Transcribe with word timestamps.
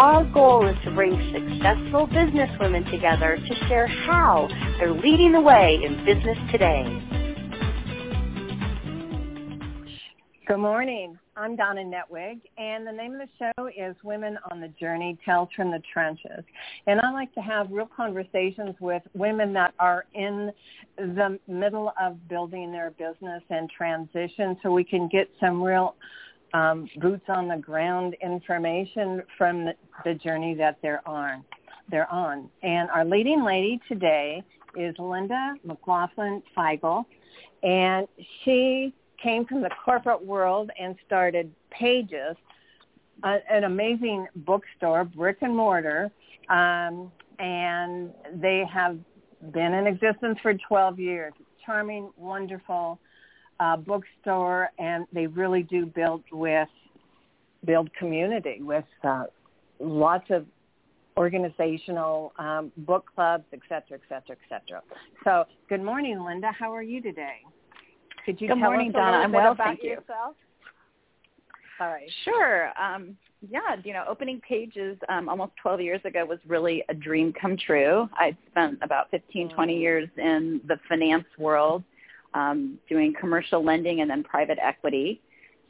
Our 0.00 0.24
goal 0.32 0.66
is 0.66 0.76
to 0.84 0.90
bring 0.92 1.12
successful 1.30 2.08
businesswomen 2.08 2.90
together 2.90 3.36
to 3.36 3.54
share 3.68 3.86
how 3.86 4.48
they're 4.78 4.94
leading 4.94 5.32
the 5.32 5.42
way 5.42 5.78
in 5.84 6.06
business 6.06 6.38
today. 6.50 6.86
Good 10.48 10.56
morning. 10.56 11.18
I'm 11.36 11.54
Donna 11.54 11.82
Netwig, 11.82 12.40
and 12.56 12.86
the 12.86 12.92
name 12.92 13.12
of 13.12 13.20
the 13.20 13.52
show 13.58 13.66
is 13.66 13.94
Women 14.02 14.38
on 14.50 14.62
the 14.62 14.68
Journey, 14.68 15.18
Tales 15.26 15.50
from 15.54 15.70
the 15.70 15.82
Trenches. 15.92 16.44
And 16.86 16.98
I 17.02 17.12
like 17.12 17.34
to 17.34 17.40
have 17.42 17.70
real 17.70 17.90
conversations 17.94 18.76
with 18.80 19.02
women 19.12 19.52
that 19.52 19.74
are 19.78 20.06
in 20.14 20.50
the 20.96 21.38
middle 21.46 21.92
of 22.00 22.26
building 22.26 22.72
their 22.72 22.92
business 22.92 23.42
and 23.50 23.68
transition 23.68 24.56
so 24.62 24.72
we 24.72 24.82
can 24.82 25.08
get 25.08 25.30
some 25.38 25.62
real 25.62 25.94
um, 26.54 26.88
boots 26.96 27.24
on 27.28 27.48
the 27.48 27.56
ground 27.56 28.16
information 28.22 29.22
from 29.36 29.64
the, 29.64 29.74
the 30.04 30.14
journey 30.14 30.54
that 30.54 30.78
they're 30.82 31.06
on. 31.08 31.44
They're 31.90 32.10
on. 32.10 32.48
And 32.62 32.88
our 32.90 33.04
leading 33.04 33.44
lady 33.44 33.80
today 33.88 34.42
is 34.76 34.94
Linda 34.98 35.54
McLoughlin 35.64 36.42
Figel, 36.54 37.06
and 37.62 38.06
she 38.44 38.94
came 39.22 39.44
from 39.44 39.60
the 39.62 39.70
corporate 39.84 40.24
world 40.24 40.70
and 40.78 40.96
started 41.06 41.52
Pages, 41.70 42.36
an 43.22 43.64
amazing 43.64 44.26
bookstore, 44.34 45.04
brick 45.04 45.38
and 45.42 45.54
mortar, 45.54 46.10
um, 46.48 47.12
and 47.38 48.10
they 48.34 48.64
have 48.70 48.98
been 49.52 49.72
in 49.72 49.86
existence 49.86 50.38
for 50.42 50.54
12 50.54 50.98
years. 50.98 51.32
Charming, 51.64 52.10
wonderful 52.16 52.98
uh, 53.60 53.76
bookstore, 53.76 54.70
and 54.78 55.06
they 55.12 55.26
really 55.26 55.62
do 55.62 55.86
build 55.86 56.24
with 56.32 56.68
build 57.66 57.92
community 57.94 58.58
with 58.62 58.84
uh, 59.04 59.24
lots 59.78 60.24
of 60.30 60.46
organizational 61.16 62.32
um, 62.38 62.72
book 62.78 63.04
clubs, 63.14 63.44
et 63.52 63.60
cetera, 63.68 63.98
et 63.98 64.00
cetera, 64.08 64.36
et 64.36 64.48
cetera. 64.48 64.80
So, 65.24 65.44
good 65.68 65.82
morning, 65.82 66.24
Linda. 66.24 66.50
How 66.58 66.74
are 66.74 66.82
you 66.82 67.02
today? 67.02 67.38
Could 68.24 68.40
you 68.40 68.48
good 68.48 68.54
tell 68.54 68.70
morning, 68.70 68.88
us 68.88 68.94
a 68.94 68.98
Donna. 68.98 69.10
little 69.10 69.24
I'm 69.24 69.30
bit 69.30 69.36
well, 69.36 69.52
about 69.52 69.66
thank 69.66 69.82
you. 69.82 69.90
yourself? 69.90 70.36
All 71.80 71.88
right. 71.88 72.10
Sure. 72.24 72.70
Um, 72.80 73.16
yeah, 73.48 73.76
you 73.84 73.92
know, 73.92 74.04
opening 74.08 74.40
pages 74.46 74.98
um, 75.08 75.28
almost 75.28 75.52
12 75.62 75.80
years 75.80 76.00
ago 76.04 76.24
was 76.26 76.38
really 76.46 76.84
a 76.90 76.94
dream 76.94 77.32
come 77.38 77.56
true. 77.56 78.08
I 78.14 78.36
spent 78.50 78.78
about 78.82 79.10
15, 79.10 79.50
20 79.50 79.74
Mm. 79.74 79.80
years 79.80 80.08
in 80.18 80.60
the 80.66 80.78
finance 80.88 81.24
world 81.38 81.82
um, 82.34 82.78
doing 82.88 83.14
commercial 83.18 83.64
lending 83.64 84.00
and 84.00 84.10
then 84.10 84.22
private 84.22 84.58
equity. 84.62 85.20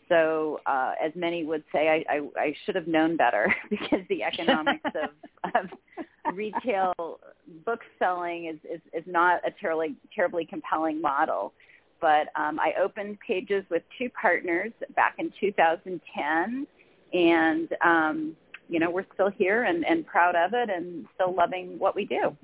So 0.08 0.61
uh, 0.67 0.92
as 1.02 1.12
many 1.14 1.44
would 1.44 1.62
say, 1.72 2.05
I, 2.08 2.12
I, 2.12 2.41
I 2.41 2.55
should 2.64 2.75
have 2.75 2.89
known 2.89 3.17
better 3.17 3.55
because 3.70 4.00
the 4.08 4.22
economics 4.25 4.91
of, 5.02 5.55
of 5.55 6.35
retail 6.35 7.20
book 7.64 7.80
selling 7.98 8.46
is, 8.46 8.57
is, 8.70 8.80
is 8.92 9.05
not 9.07 9.40
a 9.46 9.52
terribly, 9.61 9.95
terribly 10.14 10.45
compelling 10.45 11.01
model. 11.01 11.52
But 12.01 12.29
um, 12.35 12.58
I 12.58 12.73
opened 12.80 13.18
Pages 13.27 13.64
with 13.70 13.83
two 13.98 14.08
partners 14.20 14.73
back 14.96 15.17
in 15.18 15.33
2010, 15.39 16.67
and 17.12 17.68
um, 17.85 18.36
you 18.68 18.80
know 18.80 18.90
we're 18.90 19.05
still 19.12 19.30
here 19.30 19.64
and, 19.64 19.85
and 19.85 20.06
proud 20.06 20.35
of 20.35 20.55
it, 20.55 20.70
and 20.70 21.05
still 21.14 21.35
loving 21.35 21.79
what 21.79 21.95
we 21.95 22.06
do. 22.06 22.35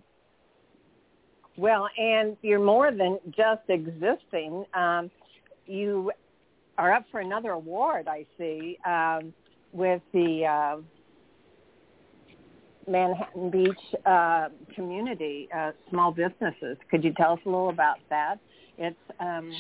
Well, 1.57 1.89
and 1.97 2.37
you're 2.43 2.65
more 2.65 2.91
than 2.93 3.19
just 3.31 3.63
existing. 3.69 4.65
Um, 4.75 5.11
you 5.67 6.13
are 6.77 6.93
up 6.93 7.07
for 7.11 7.21
another 7.21 7.51
award, 7.51 8.09
I 8.09 8.27
see, 8.37 8.79
um, 8.87 9.33
with 9.73 10.03
the 10.13 10.45
uh, 10.45 10.77
Manhattan 12.91 13.51
Beach 13.51 13.73
uh, 14.05 14.49
community, 14.75 15.49
uh, 15.57 15.73
small 15.91 16.13
businesses. 16.13 16.77
Could 16.91 17.03
you 17.03 17.13
tell 17.15 17.33
us 17.33 17.41
a 17.47 17.49
little 17.49 17.71
about 17.71 17.97
that? 18.11 18.39
It's 18.79 18.97
um, 19.19 19.51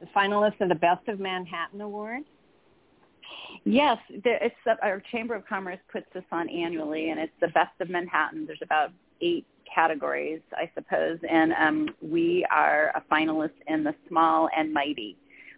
the 0.00 0.06
finalist 0.16 0.60
of 0.60 0.70
the 0.70 0.74
Best 0.74 1.06
of 1.08 1.20
Manhattan 1.20 1.80
Award. 1.80 2.22
Yes, 3.64 3.98
it's 4.08 4.54
our 4.82 5.02
Chamber 5.12 5.34
of 5.34 5.46
Commerce 5.46 5.78
puts 5.92 6.06
this 6.14 6.24
on 6.32 6.48
annually, 6.48 7.10
and 7.10 7.20
it's 7.20 7.32
the 7.40 7.48
best 7.48 7.78
of 7.80 7.90
Manhattan. 7.90 8.46
There's 8.46 8.62
about 8.62 8.90
eight 9.20 9.46
categories, 9.72 10.40
I 10.52 10.70
suppose, 10.74 11.18
and 11.28 11.52
um, 11.52 11.88
we 12.00 12.46
are 12.50 12.90
a 12.94 13.02
finalist 13.12 13.52
in 13.66 13.84
the 13.84 13.94
small 14.08 14.48
and 14.56 14.72
mighty, 14.72 15.16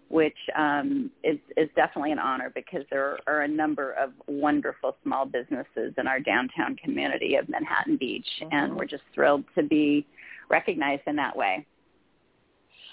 which 0.08 0.36
um, 0.56 1.10
is, 1.22 1.38
is 1.56 1.68
definitely 1.76 2.12
an 2.12 2.18
honor 2.18 2.50
because 2.54 2.82
there 2.90 3.18
are 3.26 3.42
a 3.42 3.48
number 3.48 3.92
of 3.92 4.10
wonderful 4.26 4.96
small 5.04 5.24
businesses 5.24 5.94
in 5.96 6.06
our 6.06 6.18
downtown 6.20 6.76
community 6.76 7.36
of 7.36 7.48
Manhattan 7.48 7.96
Beach, 7.96 8.26
Mm-hmm. 8.42 8.54
and 8.54 8.76
we're 8.76 8.86
just 8.86 9.04
thrilled 9.14 9.44
to 9.54 9.62
be 9.62 10.06
recognized 10.48 11.02
in 11.06 11.16
that 11.16 11.36
way. 11.36 11.64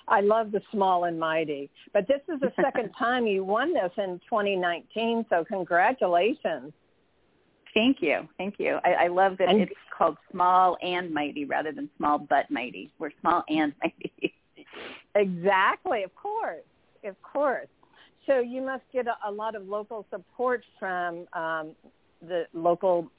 I 0.07 0.21
love 0.21 0.51
the 0.51 0.61
small 0.71 1.03
and 1.05 1.19
mighty, 1.19 1.69
but 1.91 2.07
this 2.07 2.21
is 2.33 2.39
the 2.39 2.53
second 2.61 2.91
time 2.99 3.27
you 3.27 3.43
won 3.43 3.73
this 3.73 3.91
in 3.97 4.21
2019, 4.29 5.25
so 5.29 5.43
congratulations. 5.43 6.71
Thank 7.77 7.97
you. 8.01 8.27
Thank 8.39 8.55
you. 8.57 8.79
I, 8.83 9.05
I 9.05 9.07
love 9.07 9.37
that 9.37 9.49
And- 9.49 9.61
it's 9.61 9.71
called 9.95 10.17
small 10.31 10.77
and 10.81 11.13
mighty 11.13 11.45
rather 11.45 11.71
than 11.71 11.89
small 11.97 12.17
but 12.17 12.49
mighty. 12.49 12.91
We're 12.97 13.11
small 13.21 13.43
and 13.49 13.71
mighty. 13.83 14.33
Exactly, 15.15 16.03
of 16.03 16.13
course, 16.15 16.63
of 17.03 17.15
course. 17.21 17.67
So 18.25 18.39
you 18.39 18.61
must 18.61 18.83
get 18.91 19.05
a, 19.07 19.15
a 19.27 19.31
lot 19.31 19.55
of 19.55 19.67
local 19.67 20.05
support 20.09 20.63
from 20.79 21.27
um, 21.33 21.75
the 22.21 22.45
local 22.53 23.09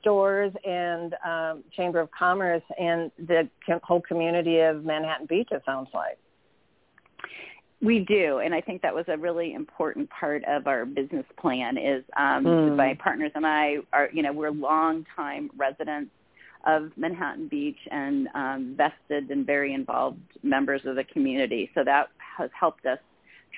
stores 0.00 0.52
and 0.64 1.14
um, 1.24 1.64
Chamber 1.76 2.00
of 2.00 2.10
Commerce 2.10 2.62
and 2.78 3.10
the 3.18 3.48
whole 3.84 4.00
community 4.00 4.58
of 4.58 4.84
Manhattan 4.84 5.26
Beach. 5.26 5.48
It 5.52 5.62
sounds 5.64 5.88
like. 5.94 6.18
We 7.82 7.98
do, 7.98 8.38
and 8.38 8.54
I 8.54 8.60
think 8.60 8.80
that 8.82 8.94
was 8.94 9.04
a 9.08 9.18
really 9.18 9.54
important 9.54 10.08
part 10.08 10.44
of 10.44 10.68
our 10.68 10.86
business 10.86 11.26
plan. 11.36 11.76
Is 11.76 12.04
um, 12.16 12.44
Mm. 12.44 12.76
my 12.76 12.94
partners 12.94 13.32
and 13.34 13.44
I 13.44 13.78
are, 13.92 14.08
you 14.12 14.22
know, 14.22 14.32
we're 14.32 14.52
longtime 14.52 15.50
residents 15.56 16.12
of 16.64 16.96
Manhattan 16.96 17.48
Beach 17.48 17.78
and 17.90 18.28
um, 18.34 18.76
vested 18.76 19.30
and 19.32 19.44
very 19.44 19.74
involved 19.74 20.20
members 20.44 20.82
of 20.86 20.94
the 20.94 21.02
community. 21.02 21.70
So 21.74 21.82
that 21.82 22.10
has 22.38 22.50
helped 22.58 22.86
us 22.86 23.00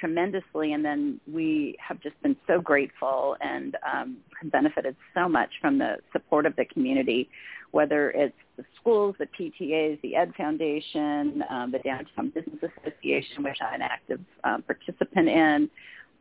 tremendously, 0.00 0.72
and 0.72 0.82
then 0.82 1.20
we 1.30 1.76
have 1.78 2.00
just 2.00 2.20
been 2.22 2.36
so 2.46 2.60
grateful 2.60 3.36
and 3.42 3.76
um, 3.90 4.16
have 4.40 4.50
benefited 4.50 4.96
so 5.12 5.28
much 5.28 5.50
from 5.60 5.76
the 5.78 5.98
support 6.12 6.46
of 6.46 6.56
the 6.56 6.64
community, 6.64 7.28
whether 7.74 8.12
it's 8.12 8.36
the 8.56 8.64
schools, 8.80 9.16
the 9.18 9.26
PTAs, 9.26 10.00
the 10.02 10.14
Ed 10.14 10.32
Foundation, 10.36 11.42
um, 11.50 11.72
the 11.72 11.80
Downtown 11.80 12.28
Business 12.30 12.60
Association, 12.62 13.42
which 13.42 13.58
I'm 13.60 13.74
an 13.74 13.82
active 13.82 14.20
um, 14.44 14.62
participant 14.62 15.28
in. 15.28 15.68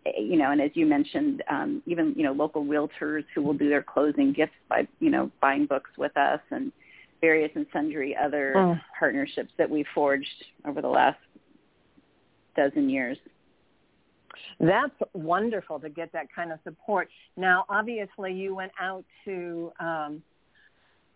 Eh, 0.07 0.19
You 0.19 0.37
know, 0.37 0.49
and 0.49 0.59
as 0.59 0.71
you 0.73 0.87
mentioned, 0.87 1.43
um, 1.51 1.83
even 1.85 2.15
you 2.17 2.23
know 2.23 2.31
local 2.31 2.65
realtors 2.65 3.23
who 3.35 3.43
will 3.43 3.53
do 3.53 3.69
their 3.69 3.83
closing 3.83 4.33
gifts 4.33 4.57
by 4.67 4.87
you 4.99 5.11
know 5.11 5.29
buying 5.41 5.67
books 5.67 5.91
with 5.95 6.17
us, 6.17 6.41
and 6.49 6.71
various 7.21 7.51
and 7.55 7.67
sundry 7.71 8.17
other 8.17 8.53
Mm. 8.55 8.81
partnerships 8.97 9.53
that 9.59 9.69
we 9.69 9.85
forged 9.93 10.39
over 10.65 10.81
the 10.81 10.89
last 10.89 11.19
dozen 12.55 12.89
years. 12.89 13.17
That's 14.59 14.99
wonderful 15.13 15.79
to 15.81 15.89
get 15.89 16.11
that 16.13 16.27
kind 16.35 16.51
of 16.51 16.59
support. 16.63 17.09
Now, 17.37 17.65
obviously, 17.69 18.33
you 18.33 18.55
went 18.55 18.71
out 18.79 19.05
to 19.25 19.71
um, 19.79 20.23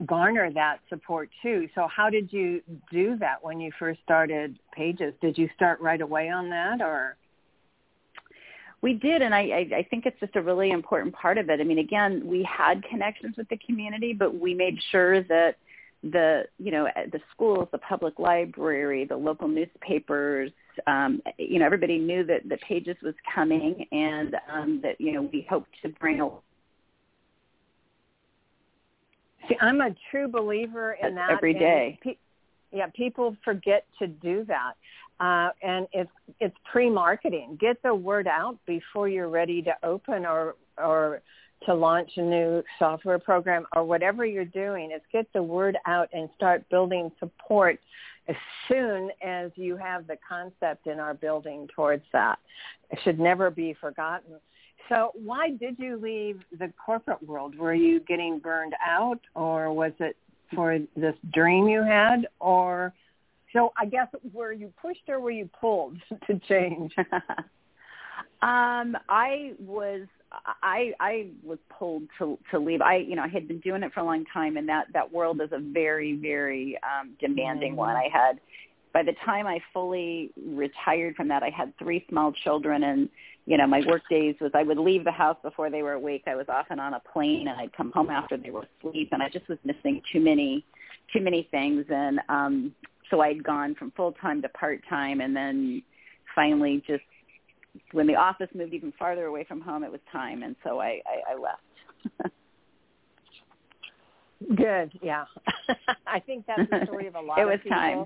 garner 0.05 0.51
that 0.53 0.79
support 0.89 1.29
too. 1.41 1.67
So, 1.75 1.87
how 1.87 2.09
did 2.09 2.31
you 2.31 2.61
do 2.91 3.17
that 3.17 3.43
when 3.43 3.59
you 3.59 3.71
first 3.79 3.99
started 4.03 4.57
Pages? 4.71 5.13
Did 5.21 5.37
you 5.37 5.49
start 5.55 5.79
right 5.81 6.01
away 6.01 6.29
on 6.29 6.49
that, 6.49 6.81
or? 6.81 7.17
We 8.83 8.93
did, 8.93 9.23
and 9.23 9.33
I, 9.33 9.67
I, 9.75 9.87
think 9.89 10.05
it's 10.05 10.19
just 10.19 10.35
a 10.35 10.41
really 10.41 10.69
important 10.69 11.15
part 11.15 11.39
of 11.39 11.49
it. 11.49 11.59
I 11.59 11.63
mean, 11.63 11.79
again, 11.79 12.21
we 12.23 12.43
had 12.43 12.83
connections 12.83 13.35
with 13.35 13.49
the 13.49 13.57
community, 13.57 14.13
but 14.13 14.39
we 14.39 14.53
made 14.53 14.77
sure 14.91 15.23
that 15.23 15.55
the 16.03 16.43
you 16.59 16.71
know 16.71 16.87
the 17.11 17.19
schools, 17.33 17.67
the 17.71 17.79
public 17.79 18.19
library, 18.19 19.05
the 19.05 19.17
local 19.17 19.47
newspapers, 19.47 20.51
um, 20.85 21.23
you 21.39 21.57
know 21.57 21.65
everybody 21.65 21.97
knew 21.97 22.23
that 22.25 22.47
the 22.47 22.57
Pages 22.57 22.95
was 23.01 23.15
coming, 23.33 23.87
and 23.91 24.35
um, 24.51 24.79
that 24.83 25.01
you 25.01 25.11
know 25.11 25.23
we 25.23 25.45
hoped 25.49 25.69
to 25.81 25.89
bring 25.89 26.21
a 26.21 26.29
See, 29.47 29.55
I'm 29.61 29.81
a 29.81 29.95
true 30.11 30.27
believer 30.27 30.97
in 31.01 31.15
that. 31.15 31.31
Every 31.31 31.53
day. 31.53 31.99
Pe- 32.01 32.17
yeah, 32.71 32.87
people 32.95 33.35
forget 33.43 33.85
to 33.99 34.07
do 34.07 34.45
that. 34.45 34.73
Uh, 35.19 35.49
and 35.63 35.87
it's 35.93 36.11
it's 36.39 36.55
pre-marketing. 36.71 37.57
Get 37.59 37.81
the 37.81 37.93
word 37.93 38.27
out 38.27 38.57
before 38.67 39.09
you're 39.09 39.29
ready 39.29 39.61
to 39.63 39.73
open 39.83 40.25
or 40.25 40.55
or 40.77 41.21
to 41.65 41.73
launch 41.73 42.11
a 42.17 42.21
new 42.21 42.63
software 42.77 43.17
program 43.17 43.65
or 43.75 43.83
whatever 43.83 44.25
you're 44.25 44.45
doing. 44.45 44.91
Is 44.91 45.01
get 45.11 45.27
the 45.33 45.41
word 45.41 45.77
out 45.87 46.09
and 46.13 46.29
start 46.35 46.69
building 46.69 47.11
support 47.19 47.79
as 48.27 48.35
soon 48.67 49.09
as 49.25 49.51
you 49.55 49.77
have 49.77 50.05
the 50.05 50.17
concept 50.27 50.85
in 50.85 50.99
our 50.99 51.13
building 51.13 51.67
towards 51.75 52.03
that. 52.13 52.37
It 52.91 52.99
should 53.03 53.19
never 53.19 53.49
be 53.49 53.75
forgotten. 53.79 54.35
So 54.89 55.11
why 55.15 55.51
did 55.51 55.77
you 55.79 55.97
leave 55.97 56.41
the 56.57 56.71
corporate 56.83 57.21
world? 57.23 57.55
Were 57.57 57.73
you 57.73 57.99
getting 58.01 58.39
burned 58.39 58.73
out 58.85 59.19
or 59.35 59.73
was 59.73 59.91
it 59.99 60.15
for 60.55 60.79
this 60.95 61.15
dream 61.33 61.67
you 61.67 61.83
had 61.83 62.27
or 62.39 62.93
so 63.53 63.73
I 63.77 63.85
guess 63.85 64.07
were 64.33 64.51
you 64.51 64.71
pushed 64.81 65.07
or 65.07 65.19
were 65.19 65.31
you 65.31 65.49
pulled 65.59 65.97
to 66.27 66.39
change? 66.47 66.93
um, 68.41 68.97
I 69.09 69.53
was 69.59 70.07
I 70.61 70.93
I 70.99 71.27
was 71.43 71.57
pulled 71.69 72.03
to 72.19 72.37
to 72.51 72.59
leave. 72.59 72.81
I 72.81 72.97
you 72.97 73.15
know 73.15 73.23
I 73.23 73.27
had 73.27 73.47
been 73.47 73.59
doing 73.59 73.83
it 73.83 73.93
for 73.93 74.01
a 74.01 74.03
long 74.03 74.25
time, 74.33 74.57
and 74.57 74.67
that 74.69 74.87
that 74.93 75.11
world 75.11 75.41
is 75.41 75.49
a 75.51 75.59
very 75.59 76.15
very 76.15 76.77
um, 76.83 77.11
demanding 77.19 77.71
mm-hmm. 77.71 77.79
one. 77.79 77.95
I 77.95 78.09
had 78.11 78.39
by 78.93 79.03
the 79.03 79.13
time 79.25 79.47
I 79.47 79.59
fully 79.73 80.31
retired 80.45 81.15
from 81.15 81.27
that, 81.29 81.43
I 81.43 81.49
had 81.49 81.77
three 81.77 82.05
small 82.09 82.33
children, 82.43 82.83
and 82.83 83.09
you 83.47 83.57
know 83.57 83.65
my 83.65 83.81
work 83.87 84.03
days 84.09 84.35
was 84.39 84.51
I 84.53 84.61
would 84.63 84.77
leave 84.77 85.03
the 85.05 85.11
house 85.11 85.37
before 85.41 85.69
they 85.71 85.81
were 85.81 85.93
awake. 85.93 86.23
I 86.27 86.35
was 86.35 86.45
often 86.49 86.79
on 86.79 86.93
a 86.93 86.99
plane, 86.99 87.47
and 87.47 87.59
I'd 87.59 87.75
come 87.75 87.91
home 87.93 88.09
after 88.09 88.37
they 88.37 88.51
were 88.51 88.67
asleep, 88.79 89.09
and 89.13 89.23
I 89.23 89.29
just 89.29 89.47
was 89.47 89.57
missing 89.63 90.01
too 90.11 90.19
many 90.19 90.65
too 91.13 91.21
many 91.21 91.47
things, 91.49 91.85
and 91.89 92.19
um 92.29 92.75
so 93.09 93.21
I'd 93.21 93.43
gone 93.43 93.73
from 93.73 93.91
full 93.91 94.11
time 94.11 94.41
to 94.41 94.49
part 94.49 94.81
time, 94.89 95.21
and 95.21 95.33
then 95.35 95.81
finally 96.35 96.83
just 96.85 97.03
when 97.93 98.05
the 98.05 98.15
office 98.15 98.49
moved 98.53 98.73
even 98.73 98.91
farther 98.99 99.25
away 99.27 99.45
from 99.45 99.61
home, 99.61 99.83
it 99.83 99.91
was 99.91 100.01
time, 100.11 100.43
and 100.43 100.55
so 100.63 100.79
I 100.79 101.01
I, 101.05 101.33
I 101.33 101.35
left. 101.39 102.33
Good, 104.55 104.99
yeah. 105.01 105.25
I 106.07 106.19
think 106.19 106.45
that's 106.45 106.69
the 106.69 106.85
story 106.85 107.07
of 107.07 107.15
a 107.15 107.21
lot 107.21 107.39
it 107.39 107.45
was 107.45 107.55
of 107.55 107.63
people. 107.63 107.77
time. 107.77 108.05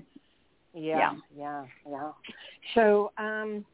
Yeah, 0.74 0.96
yeah, 0.98 1.12
yeah, 1.36 1.64
yeah. 1.90 2.10
So, 2.74 3.12
um, 3.18 3.64
so 3.64 3.71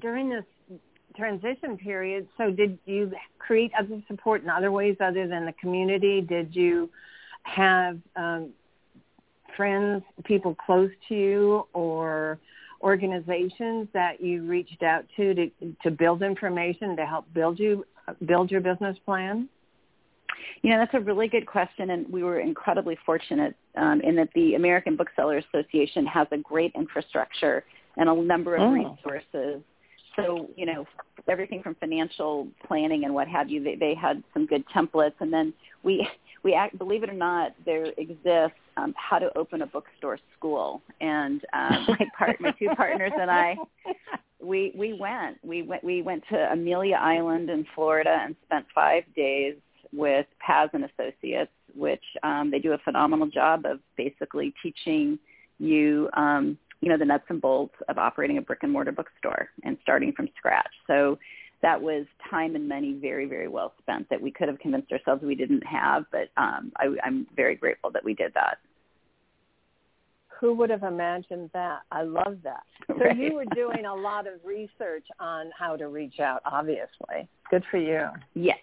during 0.00 0.30
this 0.30 0.44
transition 1.16 1.76
period, 1.76 2.26
so 2.38 2.50
did 2.50 2.78
you 2.86 3.12
create 3.38 3.72
other 3.78 4.02
support 4.08 4.42
in 4.42 4.50
other 4.50 4.72
ways 4.72 4.96
other 5.00 5.26
than 5.26 5.44
the 5.44 5.52
community? 5.54 6.20
Did 6.20 6.54
you 6.54 6.90
have 7.42 7.98
um, 8.16 8.50
friends, 9.56 10.02
people 10.24 10.54
close 10.54 10.90
to 11.08 11.14
you, 11.14 11.66
or 11.72 12.38
organizations 12.82 13.88
that 13.92 14.20
you 14.20 14.42
reached 14.42 14.82
out 14.82 15.04
to 15.16 15.34
to, 15.34 15.50
to 15.82 15.90
build 15.90 16.22
information 16.22 16.96
to 16.96 17.06
help 17.06 17.26
build 17.32 17.58
you 17.58 17.84
build 18.26 18.50
your 18.50 18.60
business 18.60 18.96
plan? 19.04 19.48
You 20.62 20.70
know, 20.70 20.78
that's 20.78 20.94
a 20.94 21.00
really 21.00 21.28
good 21.28 21.46
question, 21.46 21.90
and 21.90 22.08
we 22.10 22.22
were 22.22 22.40
incredibly 22.40 22.96
fortunate 23.04 23.54
um, 23.76 24.00
in 24.00 24.16
that 24.16 24.28
the 24.34 24.54
American 24.54 24.96
Bookseller 24.96 25.38
Association 25.38 26.06
has 26.06 26.26
a 26.32 26.38
great 26.38 26.72
infrastructure 26.74 27.64
and 27.96 28.08
a 28.08 28.14
number 28.14 28.56
of 28.56 28.62
oh. 28.62 28.70
resources. 28.72 29.62
So, 30.16 30.48
you 30.56 30.66
know, 30.66 30.86
everything 31.28 31.62
from 31.62 31.74
financial 31.76 32.48
planning 32.66 33.04
and 33.04 33.14
what 33.14 33.28
have 33.28 33.48
you, 33.48 33.62
they, 33.62 33.76
they 33.76 33.94
had 33.94 34.22
some 34.34 34.46
good 34.46 34.64
templates, 34.74 35.14
and 35.20 35.32
then 35.32 35.52
we 35.82 36.06
we 36.42 36.54
act, 36.54 36.76
believe 36.76 37.04
it 37.04 37.10
or 37.10 37.14
not, 37.14 37.52
there 37.64 37.86
exists 37.96 38.58
um, 38.76 38.94
how 38.96 39.18
to 39.18 39.36
open 39.38 39.62
a 39.62 39.66
bookstore 39.66 40.18
school, 40.36 40.82
and 41.00 41.40
um, 41.52 41.86
my 41.88 42.06
part, 42.18 42.40
my 42.40 42.50
two 42.58 42.68
partners 42.76 43.12
and 43.18 43.30
I, 43.30 43.56
we 44.40 44.72
we 44.76 44.94
went, 44.94 45.38
we 45.44 45.62
went, 45.62 45.84
we 45.84 46.02
went 46.02 46.24
to 46.30 46.52
Amelia 46.52 46.96
Island 46.96 47.48
in 47.48 47.64
Florida 47.74 48.18
and 48.22 48.34
spent 48.46 48.66
five 48.74 49.04
days 49.14 49.54
with 49.92 50.26
Paz 50.44 50.70
and 50.72 50.84
Associates, 50.84 51.50
which 51.74 52.02
um, 52.22 52.50
they 52.50 52.58
do 52.58 52.72
a 52.72 52.78
phenomenal 52.78 53.28
job 53.28 53.64
of 53.66 53.78
basically 53.96 54.54
teaching 54.62 55.18
you, 55.58 56.08
um, 56.14 56.58
you 56.82 56.88
know, 56.88 56.98
the 56.98 57.04
nuts 57.04 57.24
and 57.28 57.40
bolts 57.40 57.74
of 57.88 57.96
operating 57.96 58.38
a 58.38 58.42
brick 58.42 58.58
and 58.62 58.72
mortar 58.72 58.92
bookstore 58.92 59.48
and 59.62 59.78
starting 59.82 60.12
from 60.12 60.28
scratch. 60.36 60.68
So 60.88 61.16
that 61.62 61.80
was 61.80 62.06
time 62.28 62.56
and 62.56 62.68
money 62.68 62.98
very, 63.00 63.24
very 63.24 63.46
well 63.46 63.72
spent 63.80 64.10
that 64.10 64.20
we 64.20 64.32
could 64.32 64.48
have 64.48 64.58
convinced 64.58 64.90
ourselves 64.90 65.22
we 65.22 65.36
didn't 65.36 65.64
have. 65.64 66.04
But 66.10 66.28
um, 66.36 66.72
I, 66.76 66.88
I'm 67.04 67.26
very 67.36 67.54
grateful 67.54 67.90
that 67.92 68.04
we 68.04 68.14
did 68.14 68.34
that. 68.34 68.58
Who 70.40 70.54
would 70.54 70.70
have 70.70 70.82
imagined 70.82 71.50
that? 71.54 71.82
I 71.92 72.02
love 72.02 72.38
that. 72.42 72.64
So 72.88 72.94
right. 72.96 73.16
you 73.16 73.34
were 73.34 73.44
doing 73.54 73.84
a 73.86 73.94
lot 73.94 74.26
of 74.26 74.34
research 74.44 75.06
on 75.20 75.52
how 75.56 75.76
to 75.76 75.86
reach 75.86 76.18
out, 76.18 76.42
obviously. 76.44 77.28
Good 77.48 77.62
for 77.70 77.78
you. 77.78 78.08
Yes. 78.34 78.58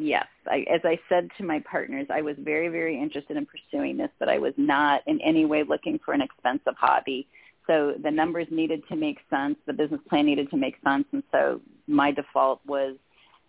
Yes. 0.00 0.26
I, 0.46 0.64
as 0.72 0.80
I 0.84 0.96
said 1.08 1.28
to 1.38 1.44
my 1.44 1.58
partners, 1.68 2.06
I 2.08 2.22
was 2.22 2.36
very, 2.38 2.68
very 2.68 2.96
interested 2.96 3.36
in 3.36 3.46
pursuing 3.46 3.96
this, 3.96 4.10
but 4.20 4.28
I 4.28 4.38
was 4.38 4.54
not 4.56 5.02
in 5.08 5.20
any 5.22 5.44
way 5.44 5.64
looking 5.64 5.98
for 6.04 6.14
an 6.14 6.20
expensive 6.20 6.74
hobby. 6.78 7.26
So 7.66 7.94
the 8.00 8.10
numbers 8.10 8.46
needed 8.48 8.84
to 8.90 8.96
make 8.96 9.18
sense. 9.28 9.56
The 9.66 9.72
business 9.72 10.00
plan 10.08 10.26
needed 10.26 10.50
to 10.50 10.56
make 10.56 10.76
sense. 10.84 11.04
And 11.10 11.24
so 11.32 11.60
my 11.88 12.12
default 12.12 12.60
was, 12.64 12.94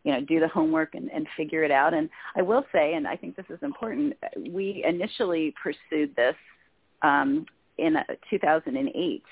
you 0.03 0.11
know, 0.11 0.21
do 0.21 0.39
the 0.39 0.47
homework 0.47 0.95
and, 0.95 1.11
and 1.11 1.27
figure 1.37 1.63
it 1.63 1.69
out. 1.69 1.93
And 1.93 2.09
I 2.35 2.41
will 2.41 2.65
say, 2.73 2.95
and 2.95 3.07
I 3.07 3.15
think 3.15 3.35
this 3.35 3.45
is 3.51 3.59
important, 3.61 4.15
we 4.49 4.83
initially 4.87 5.53
pursued 5.61 6.15
this 6.15 6.35
um, 7.03 7.45
in 7.77 7.95
2008 8.27 9.23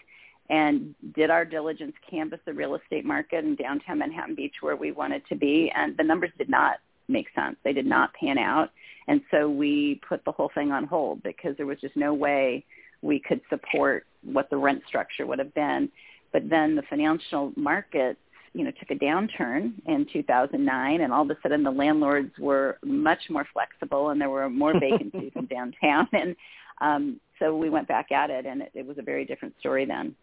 and 0.52 0.94
did 1.16 1.32
our 1.32 1.46
diligence 1.46 1.94
canvass 2.08 2.40
the 2.46 2.54
real 2.54 2.76
estate 2.76 3.06
market 3.06 3.44
in 3.44 3.56
downtown 3.56 3.98
Manhattan 3.98 4.36
Beach 4.36 4.58
where 4.62 4.76
we 4.76 4.92
wanted 4.92 5.26
to 5.30 5.36
be. 5.36 5.72
And 5.76 5.98
the 5.98 6.04
numbers 6.04 6.30
did 6.38 6.48
not 6.48 6.78
make 7.08 7.28
sense. 7.36 7.56
They 7.64 7.74
did 7.74 7.86
not 7.86 8.14
pan 8.14 8.38
out. 8.38 8.72
And 9.08 9.22
so 9.32 9.50
we 9.50 10.02
put 10.08 10.24
the 10.26 10.32
whole 10.32 10.52
thing 10.54 10.72
on 10.72 10.86
hold 10.86 11.24
because 11.24 11.56
there 11.58 11.66
was 11.66 11.80
just 11.80 11.96
no 11.96 12.14
way 12.14 12.66
we 13.02 13.20
could 13.20 13.42
support 13.50 14.06
what 14.24 14.50
the 14.50 14.58
rent 14.58 14.82
structure 14.88 15.26
would 15.26 15.40
have 15.40 15.54
been. 15.54 15.90
But 16.34 16.50
then 16.50 16.76
the 16.76 16.84
financial 16.90 17.54
markets, 17.56 18.20
you 18.54 18.64
know, 18.64 18.72
took 18.72 18.92
a 18.92 18.96
downturn 18.96 19.74
in 19.86 20.08
2009, 20.12 21.02
and 21.02 21.14
all 21.14 21.24
of 21.24 21.30
a 21.30 21.38
sudden 21.42 21.64
the 21.64 21.72
landlords 21.72 22.32
were 22.40 22.78
much 22.84 23.20
more 23.30 23.46
flexible, 23.54 24.10
and 24.10 24.20
there 24.20 24.30
were 24.30 24.50
more 24.50 24.74
vacancies 24.80 25.32
in 25.36 25.46
downtown, 25.46 26.08
and 26.12 26.36
um, 26.80 27.20
so 27.40 27.56
we 27.56 27.70
went 27.70 27.88
back 27.88 28.12
at 28.12 28.30
it, 28.30 28.46
and 28.46 28.62
it, 28.62 28.72
it 28.74 28.86
was 28.86 28.98
a 28.98 29.02
very 29.02 29.26
different 29.26 29.56
story 29.60 29.86
then. 29.86 30.16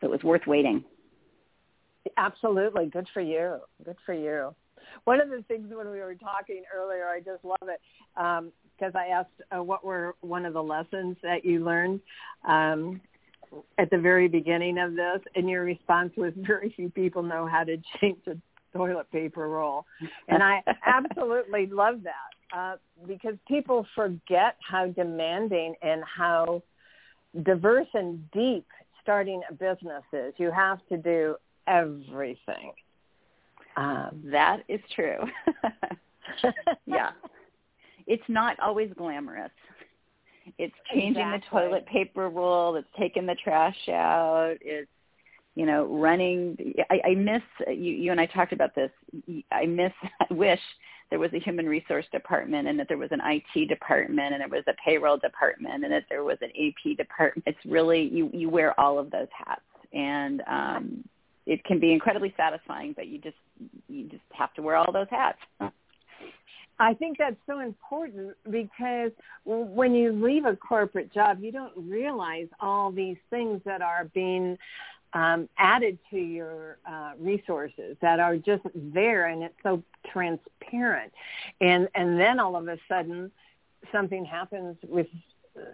So 0.00 0.08
it 0.08 0.10
was 0.10 0.22
worth 0.22 0.46
waiting. 0.46 0.84
Absolutely, 2.16 2.86
good 2.86 3.06
for 3.12 3.20
you. 3.20 3.58
Good 3.84 3.96
for 4.06 4.14
you. 4.14 4.54
One 5.04 5.20
of 5.20 5.30
the 5.30 5.42
things 5.48 5.68
when 5.72 5.90
we 5.90 5.98
were 6.00 6.14
talking 6.14 6.62
earlier, 6.74 7.06
I 7.06 7.20
just 7.20 7.44
love 7.44 7.68
it. 7.68 7.80
Um, 8.16 8.52
because 8.78 8.94
I 8.94 9.08
asked 9.08 9.30
uh, 9.56 9.62
what 9.62 9.84
were 9.84 10.14
one 10.20 10.46
of 10.46 10.52
the 10.52 10.62
lessons 10.62 11.16
that 11.22 11.44
you 11.44 11.64
learned 11.64 12.00
um, 12.46 13.00
at 13.78 13.90
the 13.90 13.98
very 13.98 14.28
beginning 14.28 14.78
of 14.78 14.92
this, 14.92 15.20
and 15.34 15.48
your 15.48 15.64
response 15.64 16.12
was 16.16 16.32
very 16.36 16.72
few 16.74 16.90
people 16.90 17.22
know 17.22 17.46
how 17.46 17.64
to 17.64 17.76
change 18.00 18.18
a 18.26 18.36
toilet 18.76 19.10
paper 19.10 19.48
roll, 19.48 19.84
and 20.28 20.42
I 20.42 20.62
absolutely 20.86 21.66
love 21.66 22.02
that 22.04 22.56
uh, 22.56 22.76
because 23.06 23.34
people 23.46 23.86
forget 23.94 24.56
how 24.60 24.86
demanding 24.88 25.74
and 25.82 26.02
how 26.04 26.62
diverse 27.42 27.88
and 27.94 28.30
deep 28.30 28.66
starting 29.02 29.42
a 29.48 29.52
business 29.52 30.02
is. 30.12 30.34
You 30.36 30.50
have 30.50 30.78
to 30.88 30.96
do 30.96 31.36
everything. 31.66 32.72
Um, 33.78 34.22
that 34.24 34.64
is 34.68 34.80
true. 34.94 35.18
yeah 36.86 37.10
it's 38.08 38.24
not 38.28 38.58
always 38.58 38.90
glamorous. 38.96 39.50
It's 40.56 40.74
changing 40.92 41.22
exactly. 41.22 41.60
the 41.60 41.68
toilet 41.68 41.86
paper 41.86 42.30
roll. 42.30 42.74
It's 42.76 42.88
taking 42.98 43.26
the 43.26 43.36
trash 43.36 43.88
out. 43.90 44.56
It's 44.62 44.88
you 45.54 45.66
know 45.66 45.84
running. 45.84 46.74
I, 46.90 47.00
I 47.10 47.14
miss 47.14 47.42
you. 47.68 47.92
You 47.92 48.10
and 48.10 48.20
I 48.20 48.26
talked 48.26 48.54
about 48.54 48.74
this. 48.74 48.90
I 49.52 49.66
miss. 49.66 49.92
I 50.30 50.32
wish 50.32 50.60
there 51.10 51.18
was 51.18 51.32
a 51.34 51.38
human 51.38 51.66
resource 51.66 52.06
department 52.12 52.66
and 52.66 52.78
that 52.78 52.88
there 52.88 52.98
was 52.98 53.10
an 53.12 53.20
IT 53.24 53.68
department 53.68 54.32
and 54.32 54.40
there 54.40 54.48
was 54.48 54.64
a 54.68 54.74
payroll 54.82 55.18
department 55.18 55.84
and 55.84 55.92
that 55.92 56.04
there 56.08 56.24
was 56.24 56.38
an 56.40 56.50
AP 56.50 56.96
department. 56.96 57.44
It's 57.46 57.64
really 57.66 58.08
you. 58.08 58.30
You 58.32 58.48
wear 58.48 58.78
all 58.80 58.98
of 58.98 59.10
those 59.10 59.28
hats 59.32 59.60
and. 59.92 60.42
um 60.48 61.04
it 61.48 61.64
can 61.64 61.80
be 61.80 61.92
incredibly 61.92 62.32
satisfying, 62.36 62.92
but 62.92 63.08
you 63.08 63.18
just 63.18 63.36
you 63.88 64.04
just 64.04 64.22
have 64.32 64.52
to 64.54 64.62
wear 64.62 64.76
all 64.76 64.92
those 64.92 65.08
hats. 65.10 65.38
I 66.80 66.94
think 66.94 67.18
that's 67.18 67.36
so 67.46 67.58
important 67.58 68.36
because 68.48 69.10
when 69.44 69.94
you 69.94 70.12
leave 70.12 70.44
a 70.44 70.54
corporate 70.54 71.12
job, 71.12 71.38
you 71.40 71.50
don't 71.50 71.72
realize 71.76 72.46
all 72.60 72.92
these 72.92 73.16
things 73.30 73.60
that 73.64 73.82
are 73.82 74.04
being 74.14 74.56
um, 75.14 75.48
added 75.58 75.98
to 76.10 76.18
your 76.18 76.78
uh, 76.88 77.12
resources 77.18 77.96
that 78.02 78.20
are 78.20 78.36
just 78.36 78.62
there 78.74 79.26
and 79.26 79.42
it's 79.42 79.54
so 79.62 79.82
transparent 80.12 81.10
and 81.62 81.88
and 81.94 82.20
then 82.20 82.38
all 82.38 82.56
of 82.56 82.68
a 82.68 82.76
sudden 82.86 83.30
something 83.90 84.22
happens 84.22 84.76
with 84.86 85.06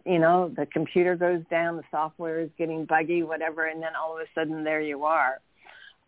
you 0.07 0.21
know 0.21 0.53
the 0.57 0.67
computer 0.67 1.17
goes 1.17 1.43
down 1.51 1.77
the 1.77 1.83
software 1.91 2.43
is 2.43 2.51
getting 2.57 2.85
buggy 2.85 3.25
whatever 3.25 3.67
and 3.67 3.83
then 3.83 3.97
all 4.01 4.15
of 4.15 4.21
a 4.21 4.27
sudden 4.37 4.63
there 4.63 4.81
you 4.81 5.05
are 5.05 5.41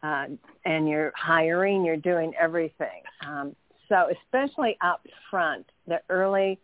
uh, 0.02 0.26
and 0.64 0.88
you're 0.88 1.12
hiring 1.16 1.84
you're 1.84 1.96
doing 1.96 2.32
everything 2.38 3.02
um, 3.26 3.54
so 3.88 4.08
especially 4.22 4.76
up 4.80 5.06
front 5.30 5.66
the 5.86 6.00
early 6.08 6.58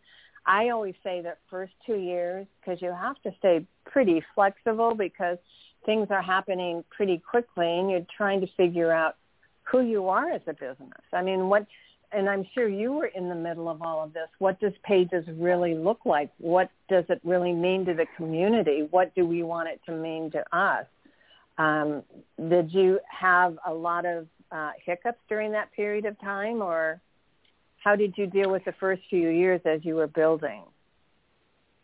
i 0.47 0.71
always 0.71 0.95
say 1.03 1.21
that 1.21 1.39
first 1.49 1.73
two 1.87 1.97
years 1.97 2.47
because 2.61 2.81
you 2.83 2.93
have 2.93 3.21
to 3.23 3.33
stay 3.39 3.65
pretty 3.85 4.23
flexible 4.35 4.95
because 4.95 5.39
things 5.85 6.09
are 6.11 6.23
happening 6.23 6.85
pretty 6.91 7.19
quickly 7.19 7.79
and 7.79 7.91
you're 7.91 8.07
trying 8.17 8.41
to 8.41 8.47
figure 8.57 8.93
out 8.93 9.17
who 9.65 9.83
you 9.83 10.09
are 10.09 10.31
as 10.31 10.43
a 10.47 10.53
business. 10.53 11.01
I 11.13 11.23
mean, 11.23 11.49
what, 11.49 11.67
and 12.13 12.29
I'm 12.29 12.47
sure 12.55 12.69
you 12.69 12.93
were 12.93 13.07
in 13.07 13.29
the 13.29 13.35
middle 13.35 13.69
of 13.69 13.83
all 13.83 14.03
of 14.03 14.13
this. 14.13 14.29
What 14.39 14.61
does 14.61 14.73
Pages 14.85 15.25
really 15.37 15.75
look 15.75 16.01
like? 16.05 16.31
What 16.39 16.71
does 16.89 17.05
it 17.09 17.21
really 17.25 17.53
mean 17.53 17.85
to 17.87 17.95
the 17.95 18.07
community? 18.17 18.87
What 18.91 19.15
do 19.15 19.25
we 19.25 19.43
want 19.43 19.69
it 19.69 19.81
to 19.87 19.93
mean 19.93 20.31
to 20.33 20.45
us? 20.57 20.87
Um, 21.59 22.03
did 22.49 22.73
you 22.73 22.99
have 23.09 23.59
a 23.67 23.73
lot 23.73 24.07
of 24.07 24.27
uh, 24.51 24.71
hiccups 24.85 25.19
during 25.29 25.53
that 25.53 25.73
period 25.73 26.05
of 26.05 26.19
time 26.21 26.63
or 26.63 27.01
how 27.83 27.97
did 27.97 28.17
you 28.17 28.27
deal 28.27 28.51
with 28.51 28.65
the 28.65 28.73
first 28.79 29.03
few 29.11 29.29
years 29.29 29.61
as 29.65 29.85
you 29.85 29.97
were 29.97 30.07
building? 30.07 30.63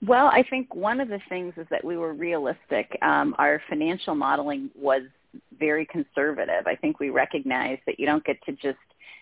Well, 0.07 0.27
I 0.27 0.45
think 0.49 0.75
one 0.75 1.01
of 1.01 1.09
the 1.09 1.21
things 1.29 1.55
is 1.57 1.67
that 1.71 1.85
we 1.85 1.97
were 1.97 2.13
realistic. 2.13 2.97
Um, 3.03 3.35
our 3.39 3.61
financial 3.69 4.15
modeling 4.15 4.71
was 4.77 5.03
very 5.59 5.87
conservative. 5.87 6.67
I 6.67 6.77
think 6.77 7.01
we 7.01 7.11
recognized 7.11 7.83
that 7.87 7.99
you 7.99 8.07
don't 8.07 8.25
get 8.25 8.41
to 8.45 8.53
just 8.53 8.79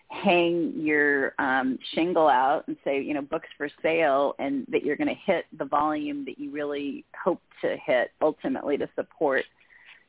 hang 0.08 0.72
your 0.76 1.34
um, 1.38 1.78
shingle 1.94 2.28
out 2.28 2.68
and 2.68 2.76
say, 2.84 3.00
you 3.00 3.14
know, 3.14 3.22
books 3.22 3.48
for 3.56 3.68
sale 3.82 4.34
and 4.38 4.66
that 4.68 4.84
you're 4.84 4.96
going 4.96 5.08
to 5.08 5.32
hit 5.32 5.46
the 5.58 5.64
volume 5.64 6.24
that 6.26 6.38
you 6.38 6.50
really 6.50 7.04
hope 7.24 7.40
to 7.62 7.76
hit 7.84 8.12
ultimately 8.20 8.76
to 8.76 8.88
support 8.94 9.44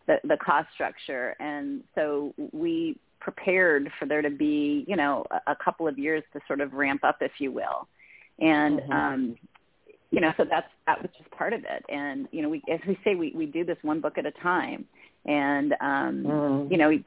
the, 0.08 0.20
the 0.24 0.38
cost 0.38 0.68
structure. 0.74 1.36
And 1.40 1.84
so 1.96 2.34
we 2.52 2.98
prepared 3.20 3.92
for 4.00 4.06
there 4.06 4.22
to 4.22 4.30
be, 4.30 4.86
you 4.88 4.96
know, 4.96 5.26
a, 5.32 5.52
a 5.52 5.56
couple 5.56 5.88
of 5.88 5.98
years 6.00 6.24
to 6.34 6.40
sort 6.48 6.62
of 6.62 6.74
ramp 6.74 7.04
up, 7.04 7.18
if 7.22 7.34
you 7.40 7.52
will. 7.52 7.88
And 8.40 8.80
mm-hmm. 8.80 8.92
um, 8.92 9.38
you 10.12 10.22
know, 10.22 10.34
so 10.38 10.46
that's 10.50 10.68
that 10.86 11.02
was 11.02 11.12
just 11.18 11.30
part 11.32 11.54
of 11.54 11.62
it. 11.62 11.84
And 11.90 12.28
you 12.32 12.42
know, 12.42 12.50
we 12.50 12.62
as 12.72 12.80
we 12.88 12.98
say, 13.04 13.16
we 13.16 13.34
we 13.36 13.46
do 13.46 13.66
this 13.66 13.78
one 13.82 14.00
book 14.00 14.18
at 14.18 14.26
a 14.26 14.32
time. 14.32 14.86
And 15.26 15.74
um, 15.82 16.24
mm. 16.24 16.72
you 16.72 16.78
know, 16.78 16.90
you, 16.90 17.04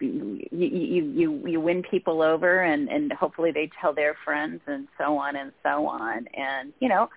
you 0.52 1.11
you 1.11 1.49
you 1.49 1.61
win 1.61 1.83
people 1.83 2.21
over, 2.21 2.62
and 2.62 2.88
and 2.90 3.11
hopefully 3.14 3.50
they 3.50 3.71
tell 3.80 3.95
their 3.95 4.14
friends, 4.25 4.61
and 4.66 4.87
so 4.99 5.16
on 5.16 5.37
and 5.37 5.52
so 5.62 5.87
on. 5.87 6.26
And 6.35 6.75
you 6.80 6.88
know, 6.90 7.09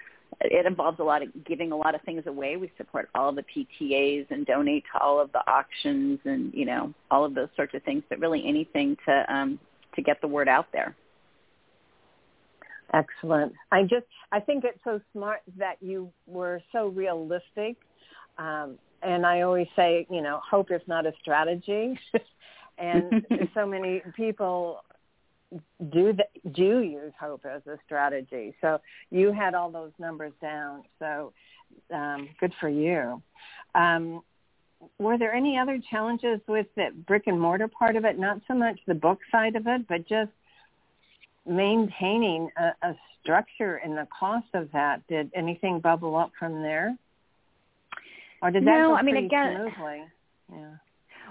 it 0.42 0.66
involves 0.66 1.00
a 1.00 1.04
lot 1.04 1.22
of 1.22 1.30
giving 1.46 1.72
a 1.72 1.76
lot 1.76 1.96
of 1.96 2.02
things 2.02 2.24
away. 2.26 2.58
We 2.58 2.72
support 2.78 3.10
all 3.16 3.32
the 3.32 3.44
PTAs 3.44 4.28
and 4.30 4.46
donate 4.46 4.84
to 4.94 5.02
all 5.02 5.20
of 5.20 5.32
the 5.32 5.40
auctions, 5.50 6.20
and 6.26 6.54
you 6.54 6.66
know, 6.66 6.94
all 7.12 7.26
of 7.26 7.36
those 7.36 7.50
sorts 7.56 7.74
of 7.74 7.84
things. 7.84 8.04
But 8.10 8.20
really, 8.20 8.44
anything 8.48 8.98
to 9.06 9.34
um, 9.34 9.60
to 9.96 10.02
get 10.02 10.22
the 10.22 10.28
word 10.28 10.48
out 10.48 10.68
there. 10.72 10.96
Excellent. 12.94 13.54
I 13.72 13.84
just 13.84 14.06
I 14.32 14.40
think 14.40 14.64
it's 14.64 14.80
so 14.84 15.02
smart 15.14 15.42
that 15.58 15.78
you 15.82 16.12
were 16.28 16.62
so 16.72 16.88
realistic. 16.88 17.78
Um, 18.38 18.78
and 19.02 19.26
I 19.26 19.42
always 19.42 19.68
say, 19.76 20.08
you 20.10 20.22
know, 20.22 20.40
hope 20.50 20.72
is 20.72 20.82
not 20.88 21.06
a 21.06 21.14
strategy. 21.22 22.00
and 22.78 23.26
so 23.54 23.66
many 23.66 24.02
people 24.16 24.82
do 25.92 26.14
the, 26.14 26.26
do 26.52 26.80
use 26.80 27.14
hope 27.20 27.46
as 27.46 27.66
a 27.68 27.78
strategy. 27.86 28.56
So 28.62 28.80
you 29.10 29.32
had 29.32 29.54
all 29.54 29.72
those 29.72 29.92
numbers 30.00 30.34
down. 30.42 30.84
So 31.00 31.34
um, 31.94 32.30
good 32.40 32.54
for 32.60 32.70
you. 32.70 33.22
Um, 33.76 34.22
were 35.00 35.18
there 35.18 35.34
any 35.34 35.58
other 35.58 35.80
challenges 35.90 36.40
with 36.48 36.68
the 36.76 36.90
brick 37.08 37.24
and 37.28 37.40
mortar 37.40 37.68
part 37.68 37.96
of 37.96 38.06
it? 38.06 38.20
Not 38.20 38.42
so 38.48 38.54
much 38.54 38.80
the 38.86 38.94
book 38.94 39.20
side 39.32 39.56
of 39.56 39.68
it, 39.68 39.88
but 39.88 40.08
just 40.08 40.32
maintaining 41.46 42.50
a, 42.58 42.88
a 42.88 42.96
structure 43.22 43.78
and 43.78 43.98
the 43.98 44.08
cost 44.18 44.48
of 44.54 44.70
that, 44.74 45.06
did 45.08 45.32
anything 45.34 45.80
bubble 45.80 46.16
up 46.16 46.32
from 46.38 46.62
there? 46.62 46.98
Or 48.42 48.52
did 48.52 48.64
that 48.64 48.78
no, 48.78 48.90
go 48.90 48.96
I 48.96 49.02
mean, 49.02 49.18
again, 49.18 49.56
smoothly? 49.56 50.04
Yeah. 50.52 50.76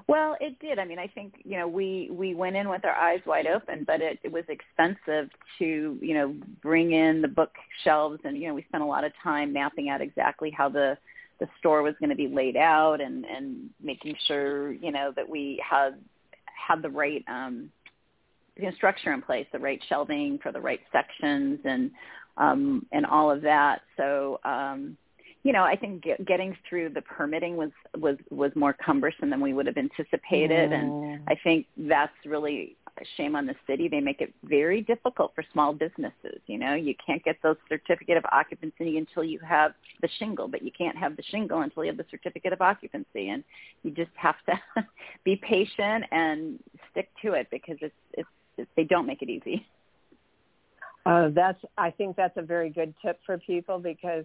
Well, 0.08 0.36
it 0.40 0.58
did. 0.58 0.78
I 0.78 0.84
mean, 0.84 0.98
I 0.98 1.06
think 1.06 1.34
you 1.44 1.58
know 1.58 1.68
we 1.68 2.08
we 2.10 2.34
went 2.34 2.56
in 2.56 2.68
with 2.68 2.84
our 2.84 2.94
eyes 2.94 3.20
wide 3.26 3.46
open, 3.46 3.84
but 3.86 4.00
it, 4.00 4.18
it 4.22 4.32
was 4.32 4.44
expensive 4.48 5.30
to 5.58 5.98
you 6.00 6.14
know 6.14 6.34
bring 6.62 6.92
in 6.92 7.22
the 7.22 7.28
bookshelves, 7.28 8.20
and 8.24 8.36
you 8.36 8.48
know 8.48 8.54
we 8.54 8.64
spent 8.68 8.82
a 8.82 8.86
lot 8.86 9.04
of 9.04 9.12
time 9.22 9.52
mapping 9.52 9.88
out 9.88 10.00
exactly 10.00 10.50
how 10.50 10.68
the 10.68 10.96
the 11.40 11.48
store 11.58 11.82
was 11.82 11.94
going 11.98 12.10
to 12.10 12.16
be 12.16 12.28
laid 12.28 12.56
out, 12.56 13.00
and 13.00 13.24
and 13.24 13.70
making 13.82 14.14
sure 14.26 14.72
you 14.72 14.92
know 14.92 15.12
that 15.14 15.28
we 15.28 15.62
had 15.68 15.94
had 16.46 16.82
the 16.82 16.90
right 16.90 17.24
um, 17.28 17.70
you 18.56 18.64
know, 18.64 18.72
structure 18.76 19.12
in 19.12 19.22
place, 19.22 19.46
the 19.52 19.58
right 19.58 19.80
shelving 19.88 20.38
for 20.42 20.52
the 20.52 20.60
right 20.60 20.80
sections 20.90 21.58
and 21.64 21.90
um, 22.38 22.86
and 22.92 23.04
all 23.04 23.30
of 23.30 23.42
that. 23.42 23.82
So 23.96 24.40
um, 24.44 24.96
you 25.44 25.52
know, 25.52 25.64
I 25.64 25.74
think 25.74 26.04
get, 26.04 26.24
getting 26.24 26.56
through 26.68 26.90
the 26.90 27.02
permitting 27.02 27.56
was 27.56 27.70
was 27.98 28.16
was 28.30 28.52
more 28.54 28.72
cumbersome 28.72 29.30
than 29.30 29.40
we 29.40 29.52
would 29.52 29.66
have 29.66 29.76
anticipated, 29.76 30.70
mm. 30.70 30.74
and 30.74 31.20
I 31.28 31.34
think 31.42 31.66
that's 31.76 32.12
really 32.24 32.76
a 33.00 33.04
shame 33.16 33.34
on 33.34 33.46
the 33.46 33.54
city. 33.66 33.88
They 33.88 34.00
make 34.00 34.20
it 34.20 34.32
very 34.44 34.82
difficult 34.82 35.32
for 35.34 35.42
small 35.52 35.72
businesses. 35.72 36.40
You 36.46 36.58
know, 36.58 36.74
you 36.74 36.94
can't 37.04 37.22
get 37.24 37.36
those 37.42 37.56
certificate 37.68 38.16
of 38.16 38.24
occupancy 38.30 38.98
until 38.98 39.24
you 39.24 39.40
have 39.40 39.72
the 40.00 40.08
shingle, 40.18 40.46
but 40.46 40.62
you 40.62 40.70
can't 40.76 40.96
have 40.96 41.16
the 41.16 41.24
shingle 41.24 41.62
until 41.62 41.84
you 41.84 41.90
have 41.90 41.96
the 41.96 42.06
certificate 42.10 42.52
of 42.52 42.60
occupancy, 42.60 43.30
and 43.30 43.42
you 43.82 43.90
just 43.90 44.12
have 44.14 44.36
to 44.46 44.84
be 45.24 45.34
patient 45.36 46.04
and 46.12 46.60
stick 46.92 47.08
to 47.22 47.32
it 47.32 47.48
because 47.50 47.78
it's 47.80 47.94
it's 48.12 48.68
they 48.76 48.84
don't 48.84 49.06
make 49.06 49.22
it 49.22 49.28
easy. 49.28 49.66
Uh, 51.04 51.30
that's 51.34 51.58
I 51.76 51.90
think 51.90 52.16
that's 52.16 52.36
a 52.36 52.42
very 52.42 52.70
good 52.70 52.94
tip 53.02 53.18
for 53.26 53.38
people 53.38 53.80
because 53.80 54.24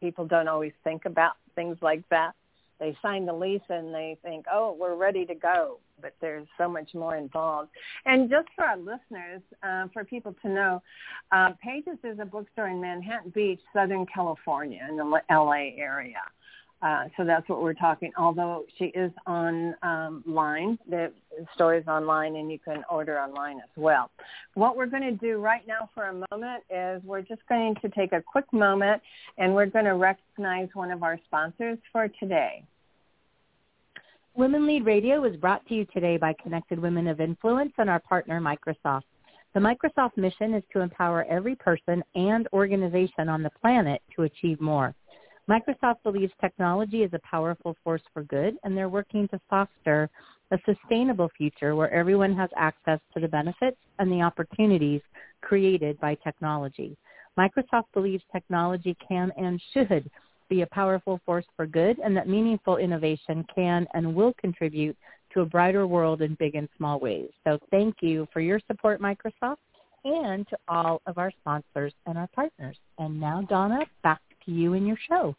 people 0.00 0.26
don't 0.26 0.48
always 0.48 0.72
think 0.84 1.04
about 1.04 1.36
things 1.54 1.76
like 1.80 2.06
that. 2.10 2.32
They 2.78 2.96
sign 3.00 3.24
the 3.24 3.32
lease 3.32 3.62
and 3.68 3.94
they 3.94 4.18
think, 4.22 4.44
oh, 4.52 4.76
we're 4.78 4.96
ready 4.96 5.24
to 5.26 5.34
go, 5.34 5.78
but 6.00 6.14
there's 6.20 6.46
so 6.58 6.68
much 6.68 6.94
more 6.94 7.16
involved. 7.16 7.70
And 8.04 8.28
just 8.28 8.48
for 8.54 8.64
our 8.64 8.76
listeners, 8.76 9.40
uh, 9.62 9.88
for 9.92 10.04
people 10.04 10.34
to 10.42 10.48
know, 10.48 10.82
uh, 11.32 11.52
Pages 11.62 11.98
is 12.04 12.18
a 12.20 12.26
bookstore 12.26 12.68
in 12.68 12.80
Manhattan 12.80 13.30
Beach, 13.30 13.60
Southern 13.72 14.04
California, 14.06 14.86
in 14.88 14.96
the 14.96 15.04
LA 15.30 15.70
area. 15.78 16.20
Uh, 16.82 17.04
so 17.16 17.24
that's 17.24 17.48
what 17.48 17.62
we're 17.62 17.74
talking. 17.74 18.12
Although 18.18 18.64
she 18.78 18.86
is 18.86 19.10
online, 19.26 19.74
um, 19.82 20.78
the 20.88 21.10
store 21.54 21.74
is 21.74 21.86
online, 21.86 22.36
and 22.36 22.52
you 22.52 22.58
can 22.58 22.84
order 22.90 23.18
online 23.18 23.56
as 23.58 23.70
well. 23.76 24.10
What 24.54 24.76
we're 24.76 24.86
going 24.86 25.02
to 25.02 25.12
do 25.12 25.38
right 25.38 25.66
now 25.66 25.88
for 25.94 26.04
a 26.04 26.12
moment 26.30 26.64
is 26.70 27.02
we're 27.04 27.22
just 27.22 27.40
going 27.48 27.76
to 27.80 27.88
take 27.88 28.12
a 28.12 28.22
quick 28.22 28.44
moment, 28.52 29.00
and 29.38 29.54
we're 29.54 29.66
going 29.66 29.86
to 29.86 29.94
recognize 29.94 30.68
one 30.74 30.90
of 30.90 31.02
our 31.02 31.18
sponsors 31.26 31.78
for 31.92 32.08
today. 32.20 32.62
Women 34.34 34.66
Lead 34.66 34.84
Radio 34.84 35.24
is 35.24 35.34
brought 35.36 35.66
to 35.68 35.74
you 35.74 35.86
today 35.94 36.18
by 36.18 36.34
Connected 36.42 36.78
Women 36.78 37.08
of 37.08 37.22
Influence 37.22 37.72
and 37.78 37.88
our 37.88 38.00
partner 38.00 38.38
Microsoft. 38.38 39.04
The 39.54 39.60
Microsoft 39.60 40.18
mission 40.18 40.52
is 40.52 40.62
to 40.74 40.80
empower 40.80 41.24
every 41.24 41.56
person 41.56 42.04
and 42.14 42.46
organization 42.52 43.30
on 43.30 43.42
the 43.42 43.48
planet 43.62 44.02
to 44.14 44.24
achieve 44.24 44.60
more. 44.60 44.94
Microsoft 45.48 46.02
believes 46.02 46.32
technology 46.40 47.02
is 47.02 47.12
a 47.12 47.20
powerful 47.20 47.76
force 47.84 48.02
for 48.12 48.24
good, 48.24 48.56
and 48.64 48.76
they're 48.76 48.88
working 48.88 49.28
to 49.28 49.40
foster 49.48 50.10
a 50.50 50.58
sustainable 50.66 51.30
future 51.36 51.76
where 51.76 51.92
everyone 51.92 52.34
has 52.34 52.50
access 52.56 52.98
to 53.14 53.20
the 53.20 53.28
benefits 53.28 53.76
and 53.98 54.10
the 54.10 54.22
opportunities 54.22 55.00
created 55.42 55.98
by 56.00 56.16
technology. 56.16 56.96
Microsoft 57.38 57.84
believes 57.94 58.24
technology 58.32 58.96
can 59.06 59.30
and 59.36 59.62
should 59.72 60.10
be 60.48 60.62
a 60.62 60.66
powerful 60.66 61.20
force 61.24 61.44
for 61.56 61.66
good 61.66 61.98
and 62.00 62.16
that 62.16 62.28
meaningful 62.28 62.76
innovation 62.76 63.44
can 63.54 63.86
and 63.94 64.14
will 64.14 64.32
contribute 64.40 64.96
to 65.32 65.40
a 65.40 65.46
brighter 65.46 65.86
world 65.86 66.22
in 66.22 66.34
big 66.40 66.54
and 66.54 66.68
small 66.76 66.98
ways. 66.98 67.28
So 67.44 67.58
thank 67.70 67.96
you 68.00 68.26
for 68.32 68.40
your 68.40 68.60
support, 68.66 69.00
Microsoft, 69.00 69.56
and 70.04 70.46
to 70.48 70.56
all 70.68 71.02
of 71.06 71.18
our 71.18 71.32
sponsors 71.40 71.92
and 72.06 72.16
our 72.16 72.28
partners. 72.28 72.76
And 72.98 73.20
now, 73.20 73.42
Donna, 73.42 73.80
back 74.02 74.20
to 74.46 74.52
you 74.52 74.72
and 74.74 74.86
your 74.86 74.96
show. 75.08 75.36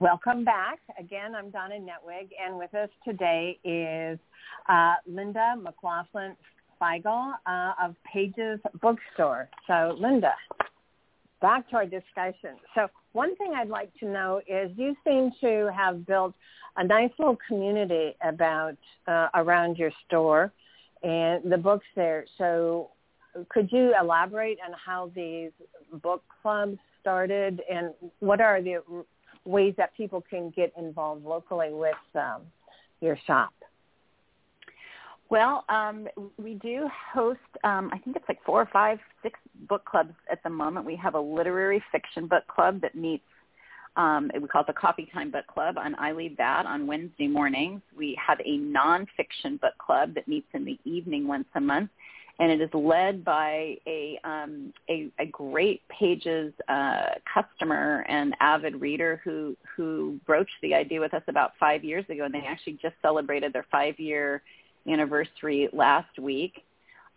Welcome 0.00 0.44
back. 0.44 0.80
Again, 0.98 1.34
I'm 1.36 1.50
Donna 1.50 1.76
Netwig, 1.76 2.30
and 2.44 2.58
with 2.58 2.74
us 2.74 2.88
today 3.04 3.56
is 3.62 4.18
uh, 4.68 4.94
Linda 5.06 5.54
McLoughlin 5.56 6.34
Figel 6.80 7.34
uh, 7.46 7.72
of 7.80 7.94
Pages 8.12 8.58
Bookstore. 8.80 9.48
So, 9.68 9.96
Linda. 10.00 10.32
back 11.42 11.68
to 11.70 11.76
our 11.76 11.84
discussion. 11.84 12.56
So 12.74 12.88
one 13.12 13.36
thing 13.36 13.52
I'd 13.54 13.68
like 13.68 13.92
to 14.00 14.06
know 14.06 14.40
is 14.48 14.70
you 14.76 14.96
seem 15.04 15.32
to 15.42 15.70
have 15.76 16.06
built 16.06 16.34
a 16.76 16.84
nice 16.84 17.10
little 17.18 17.36
community 17.46 18.14
about 18.26 18.76
uh, 19.06 19.28
around 19.34 19.76
your 19.76 19.90
store 20.06 20.52
and 21.02 21.52
the 21.52 21.58
books 21.58 21.84
there. 21.94 22.24
So 22.38 22.90
could 23.48 23.70
you 23.72 23.94
elaborate 23.98 24.58
on 24.66 24.74
how 24.84 25.10
these 25.14 25.50
book 26.02 26.22
clubs 26.42 26.78
started 27.00 27.60
and 27.70 27.92
what 28.20 28.40
are 28.40 28.62
the 28.62 28.82
ways 29.44 29.74
that 29.76 29.96
people 29.96 30.22
can 30.28 30.50
get 30.50 30.72
involved 30.78 31.24
locally 31.24 31.70
with 31.72 31.94
um, 32.14 32.42
your 33.00 33.18
shop? 33.26 33.52
Well, 35.32 35.64
um, 35.70 36.08
we 36.36 36.54
do 36.54 36.88
host, 37.12 37.38
um, 37.64 37.90
I 37.90 37.98
think 37.98 38.16
it's 38.16 38.24
like 38.28 38.44
four 38.44 38.60
or 38.60 38.68
five, 38.70 38.98
six 39.22 39.40
book 39.66 39.82
clubs 39.86 40.12
at 40.30 40.42
the 40.42 40.50
moment. 40.50 40.84
We 40.84 40.94
have 40.96 41.14
a 41.14 41.20
literary 41.20 41.82
fiction 41.90 42.26
book 42.26 42.46
club 42.48 42.82
that 42.82 42.94
meets, 42.94 43.24
um, 43.96 44.30
we 44.38 44.46
call 44.46 44.60
it 44.60 44.66
the 44.66 44.74
Coffee 44.74 45.08
Time 45.10 45.30
Book 45.30 45.46
Club, 45.46 45.76
and 45.82 45.96
I 45.96 46.12
lead 46.12 46.36
that 46.36 46.66
on 46.66 46.86
Wednesday 46.86 47.28
mornings. 47.28 47.80
We 47.96 48.18
have 48.24 48.40
a 48.40 48.58
nonfiction 48.58 49.58
book 49.58 49.72
club 49.78 50.14
that 50.16 50.28
meets 50.28 50.48
in 50.52 50.66
the 50.66 50.78
evening 50.84 51.26
once 51.26 51.46
a 51.54 51.60
month, 51.60 51.88
and 52.38 52.50
it 52.50 52.60
is 52.60 52.70
led 52.72 53.24
by 53.24 53.76
a 53.86 54.18
um, 54.24 54.72
a, 54.88 55.10
a 55.18 55.26
great 55.26 55.82
Pages 55.88 56.52
uh, 56.68 57.10
customer 57.32 58.04
and 58.08 58.34
avid 58.40 58.80
reader 58.80 59.20
who 59.24 59.56
who 59.76 60.18
broached 60.26 60.50
the 60.62 60.74
idea 60.74 61.00
with 61.00 61.14
us 61.14 61.22
about 61.28 61.52
five 61.60 61.84
years 61.84 62.04
ago, 62.08 62.24
and 62.24 62.34
they 62.34 62.44
actually 62.46 62.78
just 62.80 62.94
celebrated 63.02 63.52
their 63.52 63.66
five 63.70 63.98
year 63.98 64.42
anniversary 64.88 65.68
last 65.72 66.18
week. 66.18 66.64